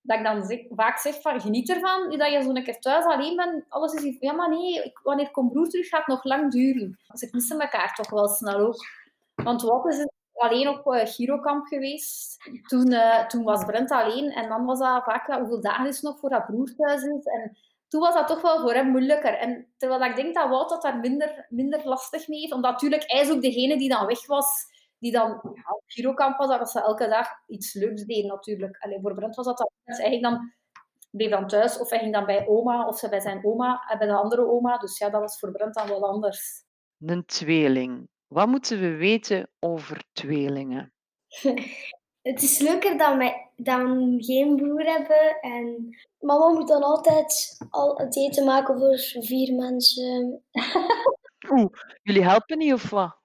Dat 0.01 0.18
ik 0.18 0.24
dan 0.24 0.44
vaak 0.75 0.98
zeg 0.98 1.22
van, 1.22 1.41
geniet 1.41 1.70
ervan, 1.70 2.18
dat 2.18 2.32
je 2.32 2.41
zo'n 2.41 2.63
keer 2.63 2.79
thuis 2.79 3.06
alleen 3.06 3.36
bent. 3.36 3.65
Alles 3.70 3.94
is... 3.94 4.18
Ja, 4.20 4.34
maar 4.34 4.50
nee, 4.50 4.91
wanneer 5.03 5.32
komt 5.32 5.51
broer 5.51 5.70
terug, 5.70 5.88
gaat 5.88 6.08
nog 6.08 6.24
lang 6.24 6.51
duren. 6.51 7.00
Ze 7.13 7.27
missen 7.32 7.60
elkaar 7.60 7.94
toch 7.96 8.10
wel 8.10 8.27
snel 8.27 8.60
ook. 8.60 8.86
Want 9.36 9.62
Wout 9.62 9.86
is 9.86 10.08
alleen 10.39 10.67
op 10.67 10.88
uh, 10.88 11.05
Girokamp 11.05 11.65
geweest. 11.65 12.38
Toen, 12.67 12.91
eh, 12.91 13.27
toen 13.27 13.43
was 13.43 13.65
Brent 13.65 13.91
alleen 13.91 14.31
en 14.31 14.50
dan 14.50 14.65
was 14.65 14.79
dat 14.79 15.03
vaak, 15.03 15.25
hoeveel 15.25 15.62
dagen 15.62 15.88
is 15.88 16.01
nog 16.01 16.19
voor 16.19 16.29
dat 16.29 16.46
broer 16.46 16.75
thuis 16.75 17.03
is? 17.03 17.25
En 17.25 17.58
toen 17.88 18.01
was 18.01 18.13
dat 18.13 18.27
toch 18.27 18.41
wel 18.41 18.60
voor 18.60 18.74
hem 18.74 18.88
moeilijker. 18.88 19.34
En 19.34 19.67
terwijl 19.77 20.03
ik 20.03 20.15
denk 20.15 20.36
dat 20.36 20.50
Wout 20.50 20.69
dat 20.69 20.81
daar 20.81 21.00
minder, 21.00 21.46
minder 21.50 21.81
lastig 21.88 22.27
mee 22.27 22.39
heeft, 22.39 22.53
omdat 22.53 22.72
natuurlijk 22.72 23.03
hij 23.05 23.22
is 23.22 23.31
ook 23.31 23.41
degene 23.41 23.77
die 23.77 23.89
dan 23.89 24.05
weg 24.05 24.25
was, 24.25 24.48
die 25.00 25.12
dan 25.12 25.29
ja, 25.29 25.72
op 25.72 25.84
Girokamp 25.86 26.38
was, 26.38 26.48
dat 26.48 26.69
ze 26.69 26.81
elke 26.81 27.08
dag 27.08 27.27
iets 27.48 27.74
leuks 27.74 28.03
deden 28.03 28.27
natuurlijk. 28.27 28.77
Alleen 28.79 29.01
voor 29.01 29.15
Brent 29.15 29.36
was 29.36 29.46
dat 29.46 29.58
dan, 29.58 29.96
ging 29.96 30.22
dan, 30.22 30.53
bleef 31.12 31.29
dan 31.29 31.48
thuis 31.48 31.79
of 31.79 31.89
hij 31.89 32.00
ging 32.00 32.13
dan 32.13 32.25
bij 32.25 32.48
oma 32.48 32.88
of 32.88 32.98
ze 32.98 33.10
bij 33.10 33.19
zijn 33.19 33.46
oma 33.46 33.84
en 33.88 33.98
bij 33.98 34.08
de 34.08 34.13
andere 34.13 34.48
oma. 34.48 34.77
Dus 34.77 34.98
ja, 34.98 35.10
dat 35.10 35.22
was 35.22 35.39
voor 35.39 35.51
Brent 35.51 35.74
dan 35.74 35.88
wel 35.88 36.08
anders. 36.08 36.63
Een 37.00 37.25
tweeling. 37.25 38.08
Wat 38.29 38.48
moeten 38.48 38.79
we 38.79 38.95
weten 38.95 39.50
over 39.59 40.03
tweelingen? 40.13 40.93
Het 42.21 42.41
is 42.41 42.59
leuker 42.59 42.98
dan, 42.98 43.17
wij, 43.17 43.50
dan 43.55 44.15
geen 44.24 44.55
broer 44.55 44.83
hebben. 44.83 45.39
En 45.41 45.95
Mama 46.19 46.50
moet 46.50 46.67
dan 46.67 46.83
altijd 46.83 47.57
al 47.69 47.98
het 47.98 48.17
eten 48.17 48.45
maken 48.45 48.77
voor 48.77 49.24
vier 49.24 49.53
mensen. 49.53 50.43
Oeh, 51.51 51.74
jullie 52.03 52.24
helpen 52.24 52.57
niet 52.57 52.74
of 52.74 52.89
wat? 52.89 53.17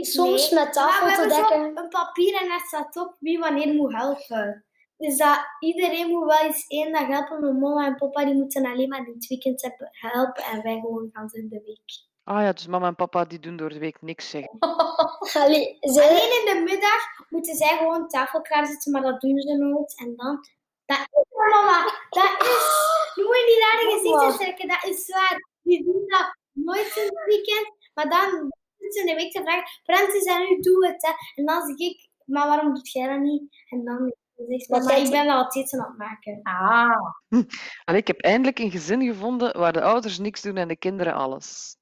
Soms 0.00 0.50
Nee. 0.50 0.64
met 0.64 0.72
tafel 0.72 1.22
te 1.22 1.28
dekken. 1.28 1.76
een 1.76 1.88
papier 1.88 2.40
en 2.40 2.48
daar 2.48 2.64
staat 2.66 2.96
op 2.96 3.16
wie 3.18 3.38
wanneer 3.38 3.74
moet 3.74 3.92
helpen. 3.92 4.64
Dus 4.96 5.16
dat 5.16 5.38
iedereen 5.60 6.08
moet 6.08 6.24
wel 6.24 6.40
eens 6.40 6.66
één 6.66 6.92
dag 6.92 7.06
helpen. 7.06 7.40
Mijn 7.40 7.58
mama 7.58 7.86
en 7.86 7.96
papa 7.96 8.24
die 8.24 8.34
moeten 8.34 8.66
alleen 8.66 8.88
maar 8.88 9.06
in 9.06 9.12
het 9.14 9.26
weekend 9.26 9.74
helpen 9.90 10.44
en 10.44 10.62
wij 10.62 10.80
gewoon 10.80 11.10
gaan 11.12 11.28
in 11.32 11.48
de 11.48 11.62
week. 11.64 12.10
Ah 12.24 12.42
ja, 12.42 12.52
dus 12.52 12.66
mama 12.66 12.86
en 12.86 12.94
papa 12.94 13.24
die 13.24 13.38
doen 13.38 13.56
door 13.56 13.68
de 13.68 13.78
week 13.78 14.02
niks 14.02 14.30
zeggen. 14.30 14.58
Allee, 15.44 15.76
zij, 15.80 16.08
Alleen 16.08 16.32
in 16.40 16.54
de 16.54 16.60
middag 16.64 17.00
moeten 17.28 17.54
zij 17.54 17.76
gewoon 17.78 18.08
tafel 18.08 18.40
klaarzetten, 18.40 18.92
maar 18.92 19.02
dat 19.02 19.20
doen 19.20 19.38
ze 19.40 19.56
nooit. 19.56 19.98
En 19.98 20.16
dan, 20.16 20.46
dat 20.84 20.98
is 20.98 21.24
waar, 21.28 21.50
mama, 21.50 21.84
dat 22.10 22.34
is, 22.40 22.66
je 23.14 23.22
moet 23.26 23.46
niet 23.48 23.62
naar 23.64 23.78
de 23.80 23.88
gezichten 23.98 24.44
trekken, 24.44 24.68
dat 24.68 24.84
is 24.84 25.08
waar. 25.08 25.48
Die 25.62 25.84
doen 25.84 26.02
dat 26.06 26.36
nooit 26.52 26.96
in 26.96 27.02
het 27.02 27.24
weekend, 27.26 27.74
maar 27.94 28.08
dan 28.08 28.52
zitten 28.78 28.92
ze 28.92 29.00
in 29.00 29.06
de 29.06 29.14
week 29.22 29.32
te 29.32 29.42
vragen, 29.42 29.64
Francis, 29.82 30.24
en 30.24 30.40
nu 30.40 30.60
doe 30.60 30.86
het, 30.86 31.02
hè. 31.06 31.12
En 31.34 31.44
dan 31.46 31.66
zeg 31.66 31.76
ik, 31.76 32.08
maar 32.24 32.48
waarom 32.48 32.74
doet 32.74 32.92
jij 32.92 33.08
dat 33.08 33.20
niet? 33.20 33.42
En 33.68 33.84
dan 33.84 34.14
zegt 34.36 34.62
ze, 34.64 34.70
Maar 34.72 34.82
maar 34.82 34.92
zij- 34.92 35.02
ik 35.04 35.10
ben 35.10 35.26
dat 35.26 35.36
altijd 35.44 35.72
aan 35.72 35.86
het 35.88 35.98
maken. 35.98 36.40
Ah, 36.42 37.12
Allee, 37.84 38.00
ik 38.00 38.06
heb 38.06 38.20
eindelijk 38.20 38.58
een 38.58 38.70
gezin 38.70 39.02
gevonden 39.02 39.58
waar 39.58 39.72
de 39.72 39.82
ouders 39.82 40.18
niks 40.18 40.42
doen 40.42 40.56
en 40.56 40.68
de 40.68 40.76
kinderen 40.76 41.14
alles. 41.14 41.76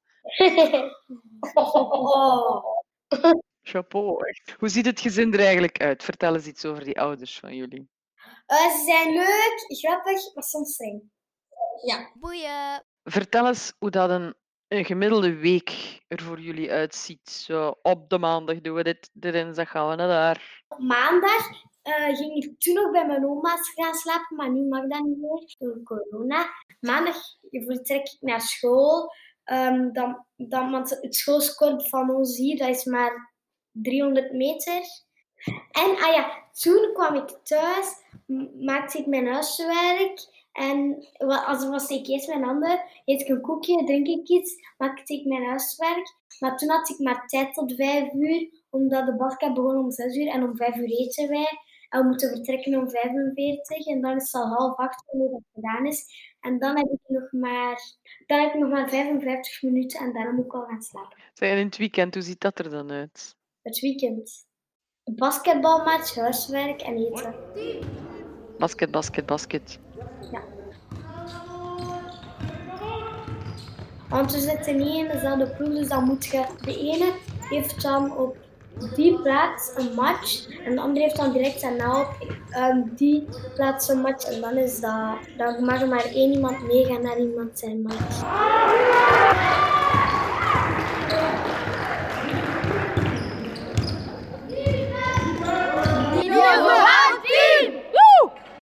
Oh. 1.54 2.64
Chapeau. 3.62 4.26
echt. 4.26 4.54
Hoe 4.58 4.68
ziet 4.68 4.86
het 4.86 5.00
gezin 5.00 5.32
er 5.32 5.40
eigenlijk 5.40 5.80
uit? 5.80 6.04
Vertel 6.04 6.34
eens 6.34 6.46
iets 6.46 6.64
over 6.64 6.84
die 6.84 7.00
ouders 7.00 7.38
van 7.38 7.54
jullie. 7.56 7.88
Eh, 8.46 8.70
ze 8.70 8.84
zijn 8.84 9.12
leuk, 9.12 9.64
grappig, 9.78 10.34
maar 10.34 10.44
soms 10.44 10.72
streng. 10.72 11.02
Boeien. 12.14 12.84
Vertel 13.04 13.46
eens 13.46 13.72
hoe 13.78 13.90
dat 13.90 14.10
een, 14.10 14.34
een 14.68 14.84
gemiddelde 14.84 15.34
week 15.36 16.00
er 16.08 16.22
voor 16.22 16.40
jullie 16.40 16.70
uitziet. 16.70 17.30
Zo, 17.30 17.74
op 17.82 18.08
de 18.08 18.18
maandag 18.18 18.60
doen 18.60 18.74
we 18.74 18.82
dit, 18.82 19.10
de 19.12 19.30
dinsdag 19.30 19.70
gaan 19.70 19.88
we 19.88 19.94
naar 19.94 20.08
daar. 20.08 20.64
Op 20.68 20.78
maandag 20.78 21.48
eh, 21.82 22.16
ging 22.16 22.44
ik 22.44 22.60
toen 22.60 22.74
nog 22.74 22.90
bij 22.90 23.06
mijn 23.06 23.26
oma's 23.26 23.72
gaan 23.74 23.94
slapen, 23.94 24.36
maar 24.36 24.50
nu 24.50 24.68
mag 24.68 24.86
dat 24.86 25.02
niet 25.02 25.18
meer 25.18 25.54
door 25.58 25.82
corona. 25.82 26.46
Maandag 26.80 27.16
vertrek 27.50 28.06
ik 28.06 28.18
naar 28.20 28.40
school. 28.40 29.12
Ehm, 29.44 29.92
dan, 29.92 30.24
dan, 30.36 30.70
want 30.70 30.90
het 30.90 31.14
schoolskorp 31.14 31.86
van 31.88 32.10
ons 32.10 32.36
hier 32.36 32.56
dat 32.56 32.68
is 32.68 32.84
maar 32.84 33.32
300 33.72 34.32
meter. 34.32 34.82
En 35.70 35.90
ah 35.90 36.14
ja, 36.14 36.48
toen 36.52 36.90
kwam 36.92 37.14
ik 37.14 37.38
thuis, 37.42 37.88
maakte 38.60 38.98
ik 38.98 39.06
mijn 39.06 39.26
huiswerk. 39.26 40.38
En 40.52 41.06
als 41.46 41.68
was 41.68 41.88
ik 41.88 42.06
eerst 42.06 42.28
mijn 42.28 42.44
handen, 42.44 42.82
eet 43.04 43.20
ik 43.20 43.28
een 43.28 43.40
koekje, 43.40 43.84
drink 43.84 44.06
ik 44.06 44.28
iets, 44.28 44.54
maakte 44.78 45.14
ik 45.14 45.26
mijn 45.26 45.44
huiswerk. 45.44 46.14
Maar 46.38 46.56
toen 46.56 46.68
had 46.68 46.88
ik 46.88 46.98
maar 46.98 47.26
tijd 47.26 47.54
tot 47.54 47.74
vijf 47.74 48.12
uur, 48.12 48.50
omdat 48.70 49.06
de 49.06 49.16
basket 49.16 49.54
begon 49.54 49.78
om 49.78 49.90
zes 49.90 50.16
uur 50.16 50.28
en 50.28 50.42
om 50.42 50.56
vijf 50.56 50.76
uur 50.76 50.90
eten 50.90 51.28
wij. 51.28 51.58
En 51.88 52.00
we 52.00 52.06
moeten 52.06 52.28
vertrekken 52.28 52.78
om 52.78 52.90
45 52.90 53.86
en 53.86 54.00
dan 54.00 54.16
is 54.16 54.32
het 54.32 54.42
al 54.42 54.48
half 54.48 54.76
acht 54.76 55.04
wanneer 55.06 55.30
dat 55.30 55.42
gedaan 55.54 55.86
is. 55.86 56.29
En 56.40 56.58
dan 56.58 56.76
heb 56.76 56.86
ik 56.86 57.00
nog 57.06 57.32
maar, 57.32 57.80
dan 58.26 58.40
heb 58.40 58.54
ik 58.54 58.60
nog 58.60 58.70
maar 58.70 58.88
55 58.88 59.62
minuten 59.62 60.00
en 60.00 60.12
daarna 60.12 60.30
moet 60.30 60.44
ik 60.44 60.54
al 60.54 60.64
gaan 60.64 60.82
slapen. 60.82 61.18
En 61.34 61.58
in 61.58 61.66
het 61.66 61.76
weekend, 61.76 62.14
hoe 62.14 62.22
ziet 62.22 62.40
dat 62.40 62.58
er 62.58 62.70
dan 62.70 62.90
uit? 62.90 63.36
Het 63.62 63.80
weekend. 63.80 64.46
Basketbalmatch, 65.04 66.14
huiswerk 66.14 66.80
en 66.80 66.96
eten. 66.96 67.34
Basket, 68.58 68.90
basket, 68.90 69.26
basket. 69.26 69.78
Want 74.08 74.32
we 74.32 74.38
zitten 74.38 74.76
niet 74.76 74.96
in 74.96 75.08
dezelfde 75.08 75.54
ploeg, 75.56 75.68
dus 75.68 75.88
dan 75.88 76.04
moet 76.04 76.24
je... 76.24 76.46
De 76.60 76.78
ene 76.78 77.12
heeft 77.40 77.82
dan 77.82 78.16
op 78.16 78.36
die 78.94 79.20
plaats 79.22 79.72
een 79.76 79.94
match 79.94 80.48
en 80.64 80.74
de 80.74 80.80
andere 80.80 81.04
heeft 81.04 81.16
dan 81.16 81.32
direct 81.32 81.60
daarna 81.60 82.00
op 82.00 82.26
ehm, 82.50 82.82
die 82.94 83.28
plaats 83.54 83.88
een 83.88 84.00
match. 84.00 84.24
En 84.24 84.40
dan 84.40 84.56
is 84.56 84.80
dat... 84.80 85.18
Dan 85.36 85.64
mag 85.64 85.80
er 85.80 85.88
maar 85.88 86.04
één 86.04 86.32
iemand 86.32 86.62
meegaan 86.62 87.02
naar 87.02 87.18
iemand 87.18 87.58
zijn 87.58 87.82
match. 87.82 88.18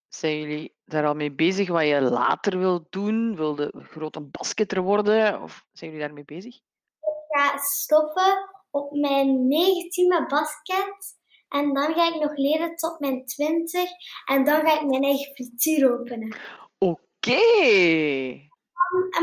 Zijn 0.09 0.39
jullie 0.39 0.75
daar 0.85 1.07
al 1.07 1.15
mee 1.15 1.33
bezig 1.33 1.69
wat 1.69 1.87
je 1.87 2.01
later 2.01 2.59
wilt 2.59 2.87
doen? 2.91 3.37
Wil 3.37 3.61
je 3.61 3.73
grote 3.91 4.21
basketter 4.21 4.83
worden? 4.83 5.43
Of 5.43 5.65
zijn 5.73 5.91
jullie 5.91 6.07
daarmee 6.07 6.25
bezig? 6.25 6.55
Ik 6.55 7.41
ga 7.41 7.59
stoppen 7.59 8.49
op 8.75 8.93
mijn 8.93 9.49
19 9.49 10.09
met 10.09 10.29
basket. 10.29 11.17
En 11.49 11.73
dan 11.73 11.95
ga 11.95 12.15
ik 12.15 12.21
nog 12.21 12.37
leren 12.37 12.77
tot 12.77 13.01
mijn 13.01 13.25
20. 13.27 13.83
En 14.25 14.45
dan 14.45 14.67
ga 14.67 14.81
ik 14.81 14.87
mijn 14.87 15.03
eigen 15.03 15.35
frituur 15.35 15.93
openen. 15.93 16.37
Oké. 16.79 17.43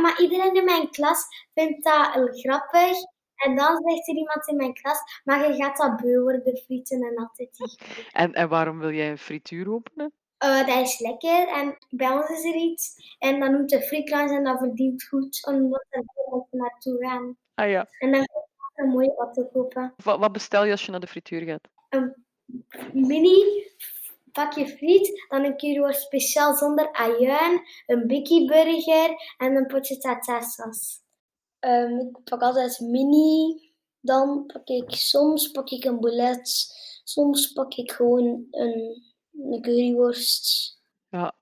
Maar 0.02 0.22
iedereen 0.22 0.56
in 0.56 0.66
mijn 0.66 0.90
klas 0.90 1.26
vindt 1.54 1.84
dat 1.84 2.14
heel 2.14 2.28
grappig. 2.28 2.98
En 3.36 3.56
dan 3.56 3.82
zegt 3.84 4.08
er 4.08 4.16
iemand 4.16 4.48
in 4.48 4.56
mijn 4.56 4.74
klas, 4.74 4.98
maar 5.24 5.48
je 5.48 5.64
gaat 5.64 5.78
dat 5.78 6.02
beu 6.02 6.22
worden, 6.22 6.58
frieten 6.58 7.02
en 7.02 7.18
altijd 7.18 7.58
die. 7.58 7.80
En, 8.22 8.34
en 8.34 8.50
waarom 8.50 8.80
wil 8.80 8.92
jij 8.92 9.10
een 9.10 9.18
frituur 9.18 9.74
openen? 9.74 10.14
Eh, 10.38 10.68
dat 10.68 10.78
is 10.78 11.00
lekker. 11.00 11.48
En 11.48 11.78
bij 11.90 12.12
ons 12.12 12.30
is 12.30 12.44
er 12.44 12.56
iets. 12.56 13.16
En 13.20 13.40
dan 13.40 13.52
noemt 13.52 13.70
de 13.70 13.82
frietlands 13.82 14.34
en 14.34 14.44
dat 14.44 14.58
verdient 14.58 15.08
goed. 15.08 15.46
Omdat 15.48 15.86
er 15.90 16.04
naartoe 16.50 17.06
gaan. 17.06 17.38
Ah 17.54 17.70
ja. 17.70 17.88
En 18.00 18.12
dan 18.12 18.28
een 18.74 18.90
mooie 18.90 19.16
auto 19.16 19.44
kopen. 19.46 19.94
Wat, 20.04 20.20
wat 20.20 20.32
bestel 20.32 20.66
je 20.66 20.72
als 20.72 20.86
je 20.86 20.92
naar 20.92 21.00
de 21.00 21.08
frituur 21.08 21.42
gaat? 21.42 21.70
mini 22.94 23.70
pakje 24.32 24.68
friet, 24.68 25.26
dan 25.30 25.44
een 25.44 25.58
keer 25.58 25.94
speciaal 25.94 26.56
zonder 26.56 26.92
ajuin, 26.92 27.62
een 27.86 28.08
bikkie 28.08 28.48
burger 28.48 29.16
en 29.38 29.56
een 29.56 29.68
potje 29.68 29.98
tata-saus. 29.98 31.00
Ehm, 31.60 32.00
ik 32.00 32.24
pak 32.24 32.42
altijd 32.42 32.80
mini. 32.80 33.70
Dan 34.00 34.46
pak 34.46 34.68
ik 34.68 34.92
soms 34.92 35.52
pak 35.52 35.70
ik 35.70 35.84
een 35.84 36.00
boulet. 36.00 36.74
Soms 37.04 37.52
pak 37.52 37.74
ik 37.74 37.92
gewoon 37.92 38.48
een, 38.52 39.04
een 39.32 39.62
curryworst. 39.62 40.80
Ja. 41.10 41.36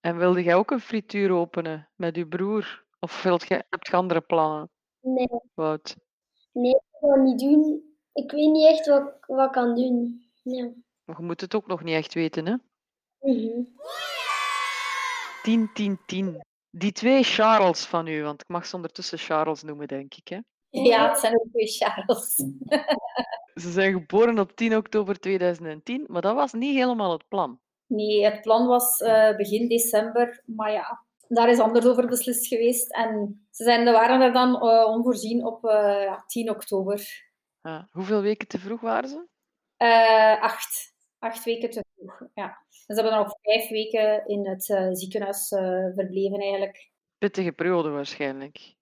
En 0.00 0.18
wilde 0.18 0.42
jij 0.42 0.54
ook 0.54 0.70
een 0.70 0.80
frituur 0.80 1.30
openen 1.30 1.88
met 1.96 2.16
je 2.16 2.26
broer? 2.26 2.84
Of 3.00 3.22
wilt 3.22 3.48
je, 3.48 3.64
heb 3.70 3.84
je 3.84 3.96
andere 3.96 4.20
plannen, 4.20 4.70
Nee, 5.00 5.28
Wout? 5.54 5.96
Nee, 6.58 6.70
ik 6.74 6.80
ga 7.00 7.06
dat 7.08 7.18
niet 7.24 7.38
doen. 7.38 7.82
Ik 8.12 8.30
weet 8.30 8.50
niet 8.50 8.68
echt 8.68 8.86
wat, 8.86 9.02
ik- 9.08 9.24
wat 9.26 9.46
ik 9.46 9.52
kan 9.52 9.74
doen. 9.74 10.22
Ja. 10.42 10.68
Maar 11.04 11.16
je 11.18 11.24
moet 11.24 11.40
het 11.40 11.54
ook 11.54 11.66
nog 11.66 11.82
niet 11.82 11.94
echt 11.94 12.14
weten, 12.14 12.46
hè? 12.46 12.54
Mhm. 13.20 13.62
10, 15.42 15.70
10, 15.74 15.98
10. 16.06 16.42
Die 16.70 16.92
twee 16.92 17.22
Charles 17.22 17.84
van 17.86 18.06
u, 18.06 18.22
want 18.22 18.40
ik 18.40 18.48
mag 18.48 18.66
ze 18.66 18.76
ondertussen 18.76 19.18
Charles 19.18 19.62
noemen, 19.62 19.88
denk 19.88 20.14
ik. 20.14 20.28
Hè? 20.28 20.38
ja, 20.70 21.08
het 21.08 21.18
zijn 21.18 21.40
ook 21.40 21.46
twee 21.50 21.66
Charles. 21.66 22.34
Ze 23.62 23.70
zijn 23.72 23.92
geboren 23.92 24.38
op 24.38 24.52
10 24.52 24.76
oktober 24.76 25.20
2010, 25.20 26.04
maar 26.08 26.22
dat 26.22 26.34
was 26.34 26.52
niet 26.52 26.74
helemaal 26.76 27.12
het 27.12 27.28
plan. 27.28 27.60
Nee, 27.86 28.24
het 28.24 28.40
plan 28.40 28.66
was 28.66 29.00
eh, 29.00 29.36
begin 29.36 29.68
december, 29.68 30.42
maar 30.46 30.72
ja, 30.72 31.04
daar 31.28 31.48
is 31.48 31.58
anders 31.58 31.86
over 31.86 32.06
beslist 32.06 32.46
geweest. 32.46 32.94
En 32.94 33.40
ze 33.50 33.64
zijn, 33.64 33.84
waren 33.84 34.20
er 34.20 34.32
dan 34.32 34.54
eh, 34.54 34.86
onvoorzien 34.86 35.46
op 35.46 35.64
eh, 35.64 36.02
ja, 36.02 36.24
10 36.26 36.50
oktober. 36.50 37.26
Hoeveel 37.90 38.20
weken 38.20 38.48
te 38.48 38.58
vroeg 38.58 38.80
waren 38.80 39.08
ze? 39.08 39.26
Eh, 39.76 40.42
acht. 40.42 40.96
Acht 41.18 41.44
weken 41.44 41.70
te 41.70 41.84
vroeg, 41.96 42.22
ja. 42.34 42.64
Dus 42.68 42.78
ze 42.78 42.92
hebben 42.92 43.12
dan 43.12 43.22
nog 43.22 43.34
vijf 43.42 43.68
weken 43.68 44.26
in 44.26 44.46
het 44.46 44.70
eh, 44.70 44.88
ziekenhuis 44.92 45.50
eh, 45.50 45.86
verbleven 45.94 46.38
eigenlijk. 46.40 46.90
Pittige 47.18 47.52
periode 47.52 47.90
waarschijnlijk. 47.90 48.76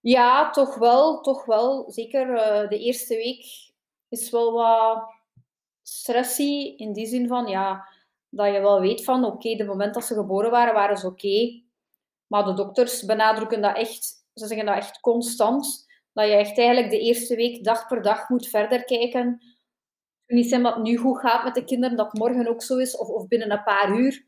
Ja, 0.00 0.50
toch 0.50 0.74
wel, 0.74 1.20
toch 1.20 1.44
wel. 1.44 1.90
Zeker 1.90 2.34
eh, 2.34 2.68
de 2.68 2.78
eerste 2.78 3.14
week 3.14 3.72
is 4.08 4.30
wel 4.30 4.52
wat 4.52 5.04
stressy 5.82 6.74
in 6.76 6.92
die 6.92 7.06
zin 7.06 7.28
van, 7.28 7.46
ja, 7.46 7.88
dat 8.28 8.52
je 8.52 8.60
wel 8.60 8.80
weet 8.80 9.04
van, 9.04 9.24
oké, 9.24 9.54
de 9.54 9.64
moment 9.64 9.94
dat 9.94 10.04
ze 10.04 10.14
geboren 10.14 10.50
waren, 10.50 10.74
waren 10.74 10.96
ze 10.96 11.06
oké. 11.06 11.62
Maar 12.26 12.44
de 12.44 12.54
dokters 12.54 13.04
benadrukken 13.04 13.60
dat 13.62 13.76
echt, 13.76 14.04
ze 14.34 14.46
zeggen 14.46 14.66
dat 14.66 14.76
echt 14.76 15.00
constant, 15.00 15.86
dat 16.12 16.26
je 16.26 16.34
echt 16.34 16.58
eigenlijk 16.58 16.90
de 16.90 17.00
eerste 17.00 17.36
week 17.36 17.64
dag 17.64 17.86
per 17.86 18.02
dag 18.02 18.28
moet 18.28 18.48
verder 18.48 18.84
kijken. 18.84 19.40
Niet 20.26 20.48
zijn 20.48 20.62
dat 20.62 20.74
het 20.74 20.82
nu 20.82 20.96
goed 20.96 21.18
gaat 21.18 21.44
met 21.44 21.54
de 21.54 21.64
kinderen, 21.64 21.96
dat 21.96 22.12
morgen 22.12 22.48
ook 22.48 22.62
zo 22.62 22.76
is, 22.76 22.96
of, 22.96 23.08
of 23.08 23.26
binnen 23.26 23.50
een 23.50 23.62
paar 23.62 23.96
uur. 23.96 24.26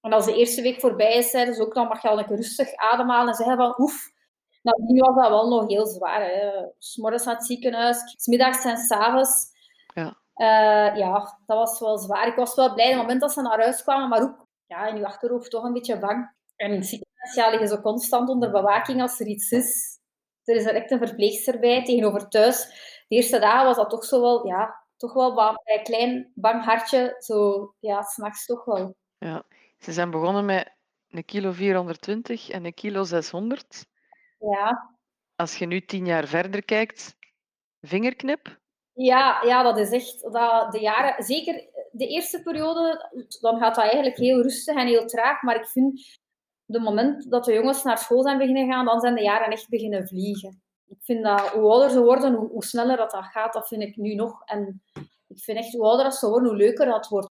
En 0.00 0.12
als 0.12 0.24
de 0.24 0.36
eerste 0.36 0.62
week 0.62 0.80
voorbij 0.80 1.16
is, 1.16 1.30
zeiden 1.30 1.54
ze 1.54 1.62
ook, 1.62 1.74
dan 1.74 1.88
mag 1.88 2.02
je 2.02 2.08
al 2.08 2.18
een 2.18 2.26
keer 2.26 2.36
rustig 2.36 2.74
ademhalen 2.74 3.28
en 3.28 3.34
zeggen 3.34 3.56
van, 3.56 3.74
oef, 3.78 4.14
nou, 4.62 4.82
nu 4.92 5.00
was 5.00 5.14
dat 5.14 5.28
wel 5.28 5.48
nog 5.48 5.68
heel 5.68 5.86
zwaar. 5.86 6.20
Hè. 6.20 6.50
S'morgens 6.78 7.24
naar 7.24 7.34
het 7.34 7.46
ziekenhuis, 7.46 8.14
smiddags 8.16 8.64
en 8.64 8.76
s'avonds. 8.76 9.54
Ja. 9.94 10.16
Eh, 10.34 10.96
ja, 10.96 11.38
dat 11.46 11.58
was 11.58 11.80
wel 11.80 11.98
zwaar. 11.98 12.26
Ik 12.26 12.36
was 12.36 12.54
wel 12.54 12.74
blij 12.74 12.86
op 12.86 12.92
het 12.92 13.00
moment 13.00 13.20
dat 13.20 13.32
ze 13.32 13.42
naar 13.42 13.60
huis 13.60 13.82
kwamen, 13.82 14.08
maar 14.08 14.22
ook 14.22 14.46
ja, 14.66 14.86
in 14.86 14.96
je 14.96 15.06
achterhoofd 15.06 15.50
toch 15.50 15.64
een 15.64 15.72
beetje 15.72 15.98
bang. 15.98 16.35
En 16.56 16.70
in 16.70 16.78
het 16.78 16.86
ziekenhuis 16.86 17.50
liggen 17.50 17.68
ze 17.68 17.80
constant 17.80 18.28
onder 18.28 18.50
bewaking 18.50 19.00
als 19.00 19.20
er 19.20 19.26
iets 19.26 19.50
is. 19.50 19.98
Er 20.44 20.56
is 20.56 20.64
direct 20.64 20.90
een 20.90 21.06
verpleegster 21.06 21.58
bij. 21.58 21.84
Tegenover 21.84 22.28
thuis 22.28 22.66
de 23.08 23.14
eerste 23.14 23.38
dagen 23.38 23.66
was 23.66 23.76
dat 23.76 23.90
toch 23.90 24.04
zo 24.04 24.20
wel, 24.20 24.46
ja, 24.46 24.84
toch 24.96 25.12
wel 25.12 25.34
wat, 25.34 25.60
een 25.64 25.82
klein 25.82 26.32
bang 26.34 26.64
hartje, 26.64 27.16
zo, 27.18 27.74
ja, 27.80 28.02
s'nachts 28.02 28.46
toch 28.46 28.64
wel. 28.64 28.96
Ja. 29.18 29.44
Ze 29.78 29.92
zijn 29.92 30.10
begonnen 30.10 30.44
met 30.44 30.74
een 31.08 31.24
kilo 31.24 31.52
420 31.52 32.50
en 32.50 32.64
een 32.64 32.74
kilo 32.74 33.04
600. 33.04 33.86
Ja. 34.38 34.96
Als 35.36 35.56
je 35.56 35.66
nu 35.66 35.84
tien 35.84 36.06
jaar 36.06 36.26
verder 36.26 36.64
kijkt, 36.64 37.16
vingerknip? 37.80 38.58
Ja, 38.92 39.42
ja 39.42 39.62
dat 39.62 39.78
is 39.78 39.90
echt 39.90 40.32
dat 40.32 40.72
de 40.72 40.80
jaren, 40.80 41.24
zeker 41.24 41.68
de 41.90 42.06
eerste 42.06 42.42
periode, 42.42 43.10
dan 43.40 43.58
gaat 43.58 43.74
dat 43.74 43.84
eigenlijk 43.84 44.16
heel 44.16 44.42
rustig 44.42 44.76
en 44.76 44.86
heel 44.86 45.06
traag. 45.06 45.42
Maar 45.42 45.56
ik 45.56 45.66
vind, 45.66 46.20
de 46.66 46.80
moment 46.80 47.30
dat 47.30 47.44
de 47.44 47.52
jongens 47.52 47.82
naar 47.82 47.98
school 47.98 48.22
zijn 48.22 48.38
beginnen 48.38 48.72
gaan, 48.72 48.84
dan 48.84 49.00
zijn 49.00 49.14
de 49.14 49.22
jaren 49.22 49.50
echt 49.50 49.68
beginnen 49.68 50.08
vliegen. 50.08 50.62
Ik 50.88 50.98
vind 51.00 51.24
dat 51.24 51.40
hoe 51.40 51.70
ouder 51.70 51.90
ze 51.90 52.02
worden, 52.02 52.34
hoe, 52.34 52.48
hoe 52.48 52.64
sneller 52.64 52.96
dat, 52.96 53.10
dat 53.10 53.24
gaat, 53.24 53.52
dat 53.52 53.68
vind 53.68 53.82
ik 53.82 53.96
nu 53.96 54.14
nog. 54.14 54.42
En 54.44 54.82
ik 55.26 55.38
vind 55.38 55.58
echt 55.58 55.72
hoe 55.72 55.84
ouder 55.84 56.12
ze 56.12 56.28
worden, 56.28 56.48
hoe 56.48 56.58
leuker 56.58 56.86
dat 56.86 57.08
wordt. 57.08 57.28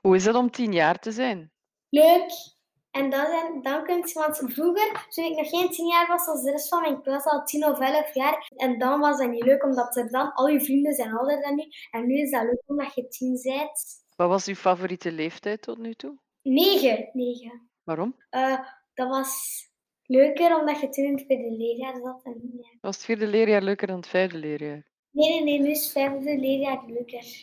Hoe 0.00 0.16
is 0.16 0.24
het 0.24 0.34
om 0.34 0.50
tien 0.50 0.72
jaar 0.72 0.98
te 0.98 1.12
zijn? 1.12 1.52
Leuk. 1.88 2.54
En 2.90 3.10
dan, 3.10 3.26
zijn, 3.26 3.62
dan 3.62 3.84
kun 3.84 3.96
je, 3.96 4.12
want 4.14 4.52
vroeger, 4.52 5.06
toen 5.08 5.24
ik 5.24 5.36
nog 5.36 5.48
geen 5.48 5.70
tien 5.70 5.86
jaar 5.86 6.06
was, 6.06 6.26
was 6.26 6.42
de 6.42 6.50
rest 6.50 6.68
van 6.68 6.80
mijn 6.80 7.02
klas 7.02 7.24
al 7.24 7.44
tien 7.44 7.64
of 7.64 7.78
elf 7.78 8.14
jaar. 8.14 8.50
En 8.56 8.78
dan 8.78 9.00
was 9.00 9.18
dat 9.18 9.30
niet 9.30 9.44
leuk, 9.44 9.64
omdat 9.64 9.96
er 9.96 10.10
dan 10.10 10.32
al 10.32 10.46
je 10.46 10.60
vrienden 10.60 10.94
zijn 10.94 11.16
ouder 11.16 11.40
dan 11.42 11.54
nu. 11.54 11.64
En 11.90 12.06
nu 12.06 12.14
is 12.14 12.30
dat 12.30 12.42
leuk 12.42 12.62
omdat 12.66 12.94
je 12.94 13.08
tien 13.08 13.40
bent. 13.42 14.04
Wat 14.16 14.28
was 14.28 14.46
uw 14.46 14.54
favoriete 14.54 15.12
leeftijd 15.12 15.62
tot 15.62 15.78
nu 15.78 15.94
toe? 15.94 16.18
Negen. 16.42 17.10
Negen. 17.12 17.65
Waarom? 17.86 18.16
Uh, 18.30 18.58
dat 18.94 19.08
was 19.08 19.62
leuker 20.02 20.58
omdat 20.58 20.80
je 20.80 20.88
toen 20.88 21.04
in 21.04 21.16
het 21.16 21.24
vierde 21.26 21.50
leerjaar 21.56 22.00
zat. 22.02 22.20
En, 22.24 22.50
ja. 22.56 22.78
Was 22.80 22.96
het 22.96 23.04
vierde 23.04 23.26
leerjaar 23.26 23.62
leuker 23.62 23.86
dan 23.86 23.96
het 23.96 24.08
vijfde 24.08 24.38
leerjaar? 24.38 24.86
Nee, 25.10 25.28
nee, 25.28 25.42
nee, 25.42 25.60
nu 25.60 25.70
is 25.70 25.82
het 25.82 25.92
vijfde 25.92 26.38
leerjaar 26.38 26.84
leuker. 26.86 27.42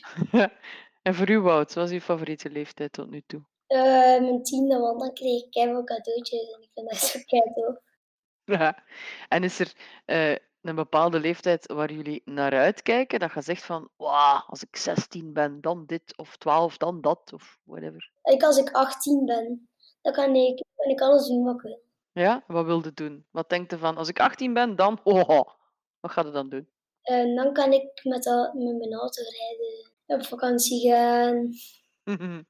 en 1.02 1.16
voor 1.16 1.30
u, 1.30 1.40
Wout, 1.40 1.74
wat 1.74 1.74
was 1.74 1.92
uw 1.92 2.00
favoriete 2.00 2.50
leeftijd 2.50 2.92
tot 2.94 3.10
nu 3.10 3.24
toe? 3.26 3.42
Uh, 3.68 4.20
mijn 4.20 4.44
tiende, 4.44 4.80
want 4.80 5.00
dan 5.00 5.14
kreeg 5.14 5.44
ik 5.44 5.52
veel 5.52 5.84
cadeautjes 5.84 6.54
en 6.54 6.62
ik 6.62 6.70
vind 6.74 6.90
dat 6.90 6.98
zo 6.98 7.20
cadeau. 7.26 7.78
Ja. 8.46 8.84
En 9.28 9.44
is 9.44 9.60
er 9.60 9.74
uh, 10.06 10.36
een 10.62 10.76
bepaalde 10.76 11.20
leeftijd 11.20 11.72
waar 11.72 11.92
jullie 11.92 12.22
naar 12.26 12.54
uitkijken? 12.54 13.20
Dat 13.20 13.34
je 13.34 13.42
zegt 13.42 13.64
van, 13.64 13.90
wow, 13.96 14.50
als 14.50 14.64
ik 14.64 14.76
16 14.76 15.34
ben, 15.34 15.62
dan 15.62 15.86
dit, 15.86 16.18
of 16.18 16.38
12, 16.38 16.78
dan 16.78 17.02
dat, 17.02 17.34
of 17.34 17.60
whatever. 17.64 18.12
Ik, 18.24 18.44
als 18.44 18.58
ik 18.58 18.72
18 18.72 19.26
ben, 19.26 19.70
dan 20.04 20.14
kan 20.14 20.36
ik, 20.36 20.64
kan 20.76 20.90
ik 20.90 21.02
alles 21.02 21.28
doen 21.28 21.44
wat 21.44 21.56
ik 21.56 21.62
wil. 21.62 21.82
Ja, 22.12 22.44
wat 22.48 22.66
wilde 22.66 22.94
doen? 22.94 23.26
Wat 23.32 23.50
denkt 23.50 23.72
je 23.72 23.78
van, 23.78 23.98
als 23.98 24.10
ik 24.10 24.20
18 24.20 24.54
ben, 24.54 24.76
dan, 24.76 25.00
oh, 25.04 25.28
wat 26.00 26.12
gaat 26.12 26.26
je 26.26 26.32
dan 26.32 26.50
doen? 26.50 26.70
En 27.02 27.36
dan 27.36 27.54
kan 27.54 27.74
ik 27.74 28.02
met, 28.04 28.26
met 28.54 28.78
mijn 28.78 28.94
auto 28.94 29.22
rijden, 29.22 29.92
op 30.06 30.26
vakantie 30.26 30.90
gaan. 30.90 31.50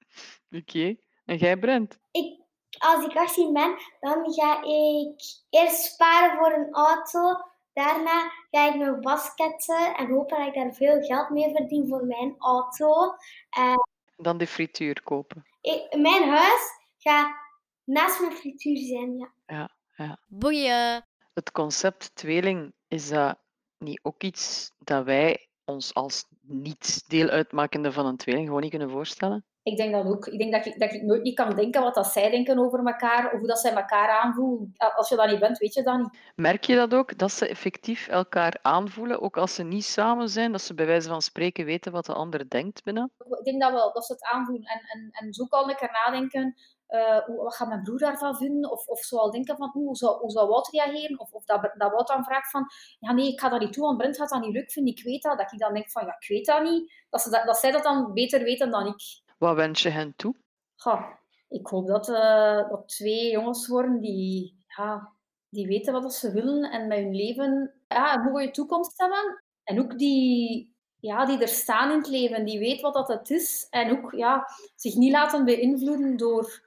Oké. 0.51 0.57
Okay. 0.57 0.99
En 1.25 1.37
jij, 1.37 1.57
Brent? 1.57 1.97
Ik, 2.11 2.39
als 2.77 3.05
ik 3.05 3.15
18 3.15 3.53
ben, 3.53 3.75
dan 3.99 4.33
ga 4.33 4.63
ik 4.63 5.21
eerst 5.49 5.83
sparen 5.83 6.37
voor 6.37 6.53
een 6.53 6.73
auto. 6.73 7.51
Daarna 7.73 8.31
ga 8.51 8.67
ik 8.67 8.75
nog 8.75 8.99
basketten 8.99 9.95
en 9.95 10.09
hopen 10.09 10.37
dat 10.37 10.47
ik 10.47 10.53
daar 10.53 10.73
veel 10.73 11.01
geld 11.01 11.29
mee 11.29 11.55
verdien 11.55 11.87
voor 11.87 12.05
mijn 12.05 12.35
auto. 12.37 13.15
En 13.49 13.73
dan 14.17 14.37
de 14.37 14.47
frituur 14.47 15.03
kopen. 15.03 15.45
Ik, 15.61 15.95
mijn 15.95 16.29
huis 16.29 16.61
gaat 16.97 17.42
naast 17.85 18.21
mijn 18.21 18.33
frituur 18.33 18.77
zijn, 18.77 19.17
ja. 19.17 19.33
Ja, 19.45 19.75
ja. 19.95 20.19
Boeien. 20.27 21.07
Het 21.33 21.51
concept 21.51 22.15
tweeling, 22.15 22.73
is 22.87 23.09
dat 23.09 23.39
niet 23.77 23.99
ook 24.03 24.23
iets 24.23 24.71
dat 24.79 25.05
wij 25.05 25.47
ons 25.65 25.93
als 25.93 26.25
niet 26.41 27.03
deel 27.07 27.29
uitmakende 27.29 27.91
van 27.91 28.05
een 28.05 28.17
tweeling 28.17 28.45
gewoon 28.45 28.61
niet 28.61 28.69
kunnen 28.69 28.89
voorstellen? 28.89 29.45
Ik 29.63 29.77
denk 29.77 29.93
dat 29.93 30.05
ook. 30.05 30.27
Ik 30.27 30.39
denk 30.39 30.51
dat 30.53 30.65
ik, 30.65 30.79
dat 30.79 30.93
ik 30.93 31.01
nooit 31.01 31.23
niet 31.23 31.35
kan 31.35 31.55
denken 31.55 31.81
wat 31.81 31.95
dat 31.95 32.07
zij 32.07 32.29
denken 32.29 32.59
over 32.59 32.85
elkaar, 32.85 33.31
of 33.33 33.39
hoe 33.39 33.47
dat 33.47 33.59
zij 33.59 33.73
elkaar 33.73 34.09
aanvoelen. 34.09 34.73
Als 34.95 35.09
je 35.09 35.15
dat 35.15 35.29
niet 35.29 35.39
bent, 35.39 35.57
weet 35.57 35.73
je 35.73 35.83
dat 35.83 35.97
niet. 35.97 36.17
Merk 36.35 36.63
je 36.63 36.75
dat 36.75 36.93
ook, 36.93 37.17
dat 37.17 37.31
ze 37.31 37.47
effectief 37.47 38.07
elkaar 38.07 38.59
aanvoelen, 38.61 39.21
ook 39.21 39.37
als 39.37 39.55
ze 39.55 39.63
niet 39.63 39.85
samen 39.85 40.29
zijn, 40.29 40.51
dat 40.51 40.61
ze 40.61 40.73
bij 40.73 40.85
wijze 40.85 41.09
van 41.09 41.21
spreken 41.21 41.65
weten 41.65 41.91
wat 41.91 42.05
de 42.05 42.13
ander 42.13 42.49
denkt 42.49 42.83
binnen? 42.83 43.11
Ik 43.17 43.43
denk 43.43 43.61
dat 43.61 43.71
wel, 43.71 43.93
dat 43.93 44.05
ze 44.05 44.13
het 44.13 44.23
aanvoelen. 44.23 44.65
En, 44.67 44.79
en, 44.79 45.09
en 45.11 45.33
zo 45.33 45.45
kan 45.45 45.69
ik 45.69 45.81
er 45.81 45.99
nadenken, 46.05 46.55
uh, 46.89 47.27
wat 47.37 47.55
gaat 47.55 47.67
mijn 47.67 47.83
broer 47.83 47.99
daarvan 47.99 48.35
vinden? 48.35 48.71
Of, 48.71 48.87
of 48.87 48.99
zo 48.99 49.17
al 49.17 49.31
denken 49.31 49.57
van, 49.57 49.69
hoe 49.73 49.95
zou, 49.95 50.19
hoe 50.19 50.31
zou 50.31 50.47
Wout 50.47 50.67
reageren? 50.67 51.19
Of, 51.19 51.31
of 51.31 51.45
dat, 51.45 51.61
dat 51.77 51.91
Wout 51.91 52.07
dan 52.07 52.23
vraagt 52.23 52.49
van, 52.49 52.65
ja 52.99 53.11
nee, 53.11 53.31
ik 53.31 53.39
ga 53.39 53.49
dat 53.49 53.59
niet 53.59 53.73
doen, 53.73 53.85
want 53.85 53.97
Brent 53.97 54.17
gaat 54.17 54.29
dat 54.29 54.41
niet 54.41 54.53
leuk 54.53 54.71
vinden, 54.71 54.95
ik 54.95 55.03
weet 55.03 55.21
dat. 55.21 55.37
Dat 55.37 55.51
ik 55.51 55.59
dan 55.59 55.73
denk 55.73 55.91
van, 55.91 56.05
ja, 56.05 56.15
ik 56.19 56.27
weet 56.27 56.45
dat 56.45 56.63
niet. 56.63 56.93
Dat, 57.09 57.21
ze 57.21 57.29
dat, 57.29 57.45
dat 57.45 57.57
zij 57.57 57.71
dat 57.71 57.83
dan 57.83 58.13
beter 58.13 58.43
weten 58.43 58.71
dan 58.71 58.87
ik. 58.87 59.21
Wat 59.43 59.55
wens 59.55 59.81
je 59.81 59.89
hen 59.89 60.13
toe? 60.15 60.35
Ja, 60.75 61.19
ik 61.49 61.67
hoop 61.67 61.87
dat, 61.87 62.09
uh, 62.09 62.69
dat 62.69 62.87
twee 62.87 63.31
jongens 63.31 63.67
worden 63.67 63.99
die, 63.99 64.63
ja, 64.67 65.13
die 65.49 65.67
weten 65.67 65.93
wat 65.93 66.13
ze 66.13 66.31
willen 66.31 66.71
en 66.71 66.87
met 66.87 66.97
hun 66.97 67.15
leven 67.15 67.73
ja, 67.87 68.13
een 68.15 68.31
mooie 68.31 68.51
toekomst 68.51 68.99
hebben. 68.99 69.43
En 69.63 69.79
ook 69.79 69.97
die, 69.97 70.75
ja, 70.99 71.25
die 71.25 71.37
er 71.37 71.47
staan 71.47 71.91
in 71.91 71.97
het 71.97 72.07
leven, 72.07 72.45
die 72.45 72.59
weet 72.59 72.81
wat 72.81 72.93
dat 72.93 73.07
het 73.07 73.29
is. 73.29 73.67
En 73.69 73.91
ook 73.91 74.11
ja, 74.11 74.47
zich 74.75 74.95
niet 74.95 75.11
laten 75.11 75.45
beïnvloeden 75.45 76.17
door 76.17 76.61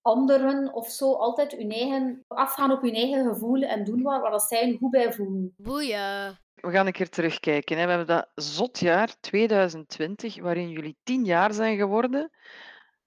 anderen 0.00 0.72
of 0.72 0.88
zo. 0.88 1.12
Altijd 1.12 1.52
hun 1.52 1.70
eigen, 1.70 2.24
afgaan 2.28 2.72
op 2.72 2.82
hun 2.82 2.94
eigen 2.94 3.24
gevoel 3.24 3.62
en 3.62 3.84
doen 3.84 4.02
waar, 4.02 4.20
waar 4.20 4.30
dat 4.30 4.42
zij 4.42 4.76
goed 4.80 4.90
bij 4.90 5.12
voelen. 5.12 5.54
Boeien. 5.56 6.38
We 6.60 6.70
gaan 6.70 6.86
een 6.86 6.92
keer 6.92 7.08
terugkijken. 7.08 7.78
Hè. 7.78 7.84
We 7.84 7.90
hebben 7.90 8.16
dat 8.16 8.28
zotjaar 8.34 9.16
2020, 9.20 10.40
waarin 10.40 10.70
jullie 10.70 10.96
tien 11.02 11.24
jaar 11.24 11.52
zijn 11.52 11.76
geworden. 11.76 12.30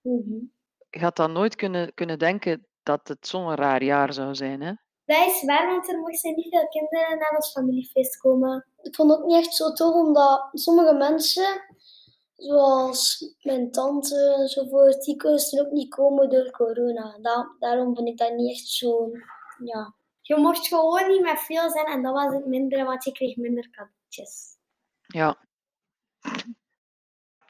Mm 0.01 0.51
Je 0.89 0.99
had 0.99 1.15
dan 1.15 1.31
nooit 1.31 1.55
kunnen, 1.55 1.93
kunnen 1.93 2.19
denken 2.19 2.67
dat 2.83 3.07
het 3.07 3.27
zo'n 3.27 3.55
raar 3.55 3.83
jaar 3.83 4.13
zou 4.13 4.35
zijn, 4.35 4.61
hè? 4.61 4.73
Dat 5.05 5.27
is 5.27 5.43
waar, 5.43 5.67
want 5.67 5.89
er 5.89 5.99
mochten 5.99 6.35
niet 6.35 6.49
veel 6.49 6.67
kinderen 6.67 7.17
naar 7.17 7.33
ons 7.35 7.51
familiefeest 7.51 8.17
komen. 8.17 8.65
Ik 8.81 8.95
vond 8.95 9.11
het 9.11 9.19
ook 9.19 9.25
niet 9.25 9.45
echt 9.45 9.55
zo 9.55 9.73
tof, 9.73 9.93
omdat 9.93 10.49
sommige 10.53 10.93
mensen, 10.93 11.61
zoals 12.35 13.33
mijn 13.41 13.71
tante 13.71 14.35
enzovoort, 14.37 15.03
die 15.03 15.17
konden 15.17 15.65
ook 15.65 15.71
niet 15.71 15.89
komen 15.89 16.29
door 16.29 16.51
corona. 16.51 17.17
daarom 17.59 17.95
vind 17.95 18.07
ik 18.07 18.17
dat 18.17 18.35
niet 18.35 18.51
echt 18.51 18.67
zo, 18.67 19.11
ja, 19.63 19.93
je 20.23 20.35
mocht 20.35 20.67
gewoon 20.67 21.07
niet 21.07 21.21
met 21.21 21.39
veel 21.39 21.69
zijn 21.69 21.85
en 21.85 22.01
dat 22.01 22.13
was 22.13 22.33
het 22.33 22.45
minder, 22.45 22.85
want 22.85 23.03
je 23.03 23.11
kreeg 23.11 23.35
minder 23.35 23.69
cadeautjes. 23.69 24.57
Ja. 25.01 25.37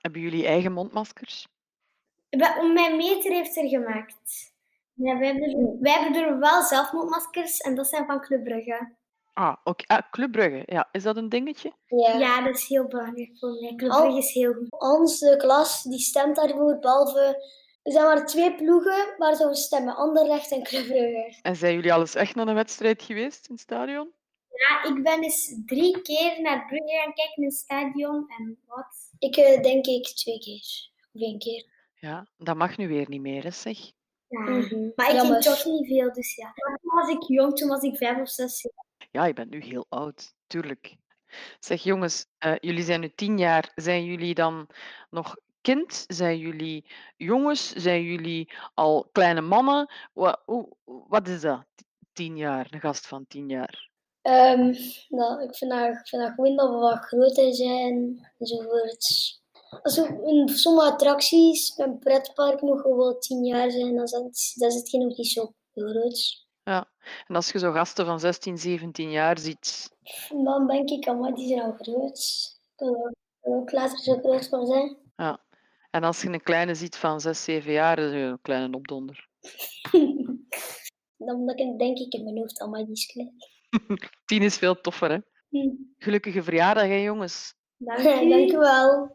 Hebben 0.02 0.22
jullie 0.22 0.46
eigen 0.46 0.72
mondmaskers? 0.72 1.48
Mijn 2.74 2.98
meter 2.98 3.32
heeft 3.32 3.58
er 3.58 3.68
gemaakt. 3.68 4.54
Ja, 4.94 5.18
wij, 5.18 5.28
hebben, 5.28 5.78
wij 5.82 5.92
hebben 5.92 6.24
er 6.24 6.40
wel 6.40 6.62
zelf 6.62 6.92
mondmaskers 6.92 7.58
en 7.58 7.76
dat 7.76 7.88
zijn 7.88 8.06
van 8.06 8.22
Club 8.22 8.44
Brugge. 8.44 8.96
Ah, 9.34 9.56
oké. 9.64 9.84
Ah, 9.88 10.12
Club 10.12 10.32
Brugge. 10.32 10.64
Ja, 10.66 10.90
is 10.92 11.04
dat 11.04 11.18
een 11.18 11.30
dingetje? 11.30 11.74
Ja, 11.86 12.18
ja 12.18 12.42
dat 12.42 12.56
is 12.56 12.68
heel 12.68 12.88
belangrijk 12.88 13.38
voor 13.40 13.50
mij. 13.50 13.74
Club 13.76 13.92
Brugge 13.92 14.18
is 14.18 14.34
heel 14.34 14.54
goed. 14.54 14.82
Onze 14.82 15.36
klas 15.38 15.84
die 15.84 16.00
stemt 16.00 16.36
daarvoor, 16.36 16.80
behalve 16.80 17.44
er 17.84 17.92
zijn 17.92 18.06
maar 18.06 18.26
twee 18.26 18.56
ploegen 18.56 19.16
waar 19.18 19.36
ze 19.36 19.50
stemmen. 19.54 19.96
Anderlecht 19.96 20.52
en 20.52 20.64
Club 20.64 20.88
Brugge. 20.88 21.40
En 21.42 21.56
zijn 21.56 21.74
jullie 21.74 21.94
alles 21.94 22.16
echt 22.16 22.36
naar 22.36 22.48
een 22.48 22.56
wedstrijd 22.56 23.04
geweest 23.04 23.48
in 23.48 23.54
het 23.54 23.64
stadion? 23.64 24.12
Ja, 24.50 24.84
ik 24.84 25.04
ben 25.04 25.24
eens 25.24 25.56
drie 25.66 26.02
keer 26.02 26.42
naar 26.42 26.66
Brugge 26.66 27.02
gaan 27.04 27.14
kijken 27.14 27.36
in 27.36 27.44
het 27.44 27.54
stadion. 27.54 28.26
En 28.38 28.60
wat? 28.66 29.12
Ik 29.20 29.38
uh, 29.38 29.62
denk 29.62 29.86
ik 29.86 30.06
twee 30.06 30.40
keer. 30.40 30.92
Of 31.14 31.22
één 31.22 31.40
keer. 31.40 31.66
Ja, 32.00 32.28
dat 32.38 32.56
mag 32.56 32.78
nu 32.78 32.88
weer 32.88 33.10
niet 33.10 33.22
meer, 33.22 33.44
hè, 33.44 33.52
zeg. 33.52 33.78
Ja, 34.28 34.40
mm 34.40 34.62
-hmm. 34.62 34.92
maar 34.96 35.14
ik 35.14 35.20
ging 35.20 35.42
toch 35.42 35.66
niet 35.66 35.88
veel, 35.88 36.14
dus 36.14 36.36
ja. 36.36 36.54
Toen 36.54 36.96
was 36.96 37.10
ik 37.10 37.24
jong, 37.28 37.58
toen 37.58 37.70
was 37.70 37.84
ik 37.84 37.98
vijf 37.98 38.20
of 38.20 38.30
zes 38.30 38.62
jaar. 38.62 39.08
Ja, 39.12 39.26
je 39.26 39.34
bent 39.34 39.50
nu 39.50 39.64
heel 39.64 39.86
oud, 39.90 40.34
tuurlijk. 40.48 40.96
Zeg 41.60 41.84
jongens, 41.84 42.26
uh, 42.46 42.56
jullie 42.60 42.84
zijn 42.84 43.00
nu 43.00 43.12
tien 43.16 43.38
jaar. 43.38 43.72
Zijn 43.76 44.06
jullie 44.06 44.34
dan 44.34 44.70
nog 45.10 45.36
kind? 45.64 46.04
Zijn 46.08 46.38
jullie 46.38 46.86
jongens? 47.18 47.72
Zijn 47.74 48.04
jullie 48.04 48.54
al 48.74 49.08
kleine 49.12 49.42
mannen? 49.42 49.94
Wat, 50.14 50.42
wat 50.86 51.28
is 51.28 51.42
dat? 51.42 51.66
Tien 52.14 52.38
jaar, 52.38 52.68
een 52.70 52.80
gast 52.80 53.08
van 53.08 53.26
tien 53.28 53.50
jaar. 53.50 53.90
Um, 54.22 54.76
nou, 55.10 55.44
ik 55.44 55.56
vind 55.56 55.72
dat, 55.72 55.90
ik 55.90 56.08
vind 56.08 56.22
dat 56.22 56.32
gewoon 56.34 56.56
dat 56.56 56.70
we 56.70 56.76
wat 56.76 57.06
groter 57.06 57.54
zijn 57.54 58.28
enzovoort. 58.38 59.42
Als 59.82 59.96
we 59.96 60.22
in 60.26 60.50
sommige 60.50 60.92
attracties, 60.92 61.78
een 61.78 62.00
pretpark 62.00 62.62
nog 62.62 62.84
wel 62.84 63.18
tien 63.18 63.46
jaar 63.46 63.72
zijn, 63.72 63.96
dan 63.96 64.04
is 64.04 64.56
het, 64.56 64.86
is 64.86 64.92
nog 64.92 65.18
niet 65.18 65.28
zo 65.28 65.54
groot. 65.74 66.46
Ja, 66.64 66.90
en 67.28 67.36
als 67.36 67.52
je 67.52 67.60
zo 67.60 67.72
gasten 67.72 68.06
van 68.06 68.20
16, 68.20 68.58
17 68.58 69.12
jaar 69.12 69.40
ziet. 69.40 69.90
Dan 70.44 70.68
denk 70.68 70.90
ik, 70.90 71.06
maar 71.06 71.34
die 71.34 71.48
zijn 71.48 71.62
al 71.62 71.76
groot. 71.80 72.52
Kan 72.76 73.14
ook 73.42 73.72
later 73.72 74.00
zo 74.00 74.18
groot 74.18 74.50
voor 74.50 74.66
zijn. 74.66 74.98
En 75.96 76.04
als 76.04 76.22
je 76.22 76.30
een 76.30 76.44
kleine 76.44 76.76
ziet 76.76 76.96
van 76.96 77.22
6, 77.22 77.44
7 77.44 77.72
jaar, 77.72 77.96
dan 77.96 78.06
is 78.06 78.22
een 78.22 78.42
kleine 78.42 78.76
opdonder. 78.76 79.28
dan 81.28 81.46
denk 81.78 81.98
ik 81.98 82.14
in 82.14 82.24
mijn 82.24 82.38
hoofd 82.38 82.60
allemaal 82.60 82.86
die 82.86 82.94
is 82.94 83.06
klein. 83.06 83.34
10 84.26 84.42
is 84.42 84.58
veel 84.58 84.82
toffer, 84.82 85.12
hè? 85.12 85.18
Hm. 85.50 85.76
Gelukkige 85.98 86.44
verjaardag, 86.44 86.84
hè, 86.84 86.96
jongens. 86.96 87.56
Dank 87.78 88.00
u. 88.00 88.30
Dank 88.30 88.52
u 88.52 88.58
wel. 88.58 89.12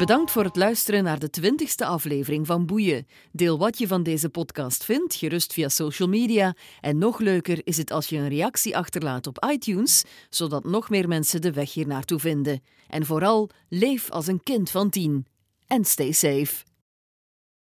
Bedankt 0.00 0.30
voor 0.30 0.44
het 0.44 0.56
luisteren 0.56 1.04
naar 1.04 1.18
de 1.18 1.30
twintigste 1.30 1.84
aflevering 1.84 2.46
van 2.46 2.66
Boeien. 2.66 3.06
Deel 3.32 3.58
wat 3.58 3.78
je 3.78 3.86
van 3.86 4.02
deze 4.02 4.28
podcast 4.28 4.84
vindt, 4.84 5.14
gerust 5.14 5.52
via 5.52 5.68
social 5.68 6.08
media. 6.08 6.54
En 6.80 6.98
nog 6.98 7.18
leuker 7.18 7.60
is 7.64 7.76
het 7.76 7.90
als 7.90 8.06
je 8.06 8.16
een 8.16 8.28
reactie 8.28 8.76
achterlaat 8.76 9.26
op 9.26 9.46
iTunes, 9.50 10.04
zodat 10.30 10.64
nog 10.64 10.90
meer 10.90 11.08
mensen 11.08 11.40
de 11.40 11.52
weg 11.52 11.72
hier 11.72 11.86
naartoe 11.86 12.18
vinden. 12.18 12.62
En 12.88 13.06
vooral, 13.06 13.50
leef 13.68 14.10
als 14.10 14.26
een 14.26 14.42
kind 14.42 14.70
van 14.70 14.90
tien. 14.90 15.26
En 15.66 15.84
stay 15.84 16.12
safe. 16.12 16.69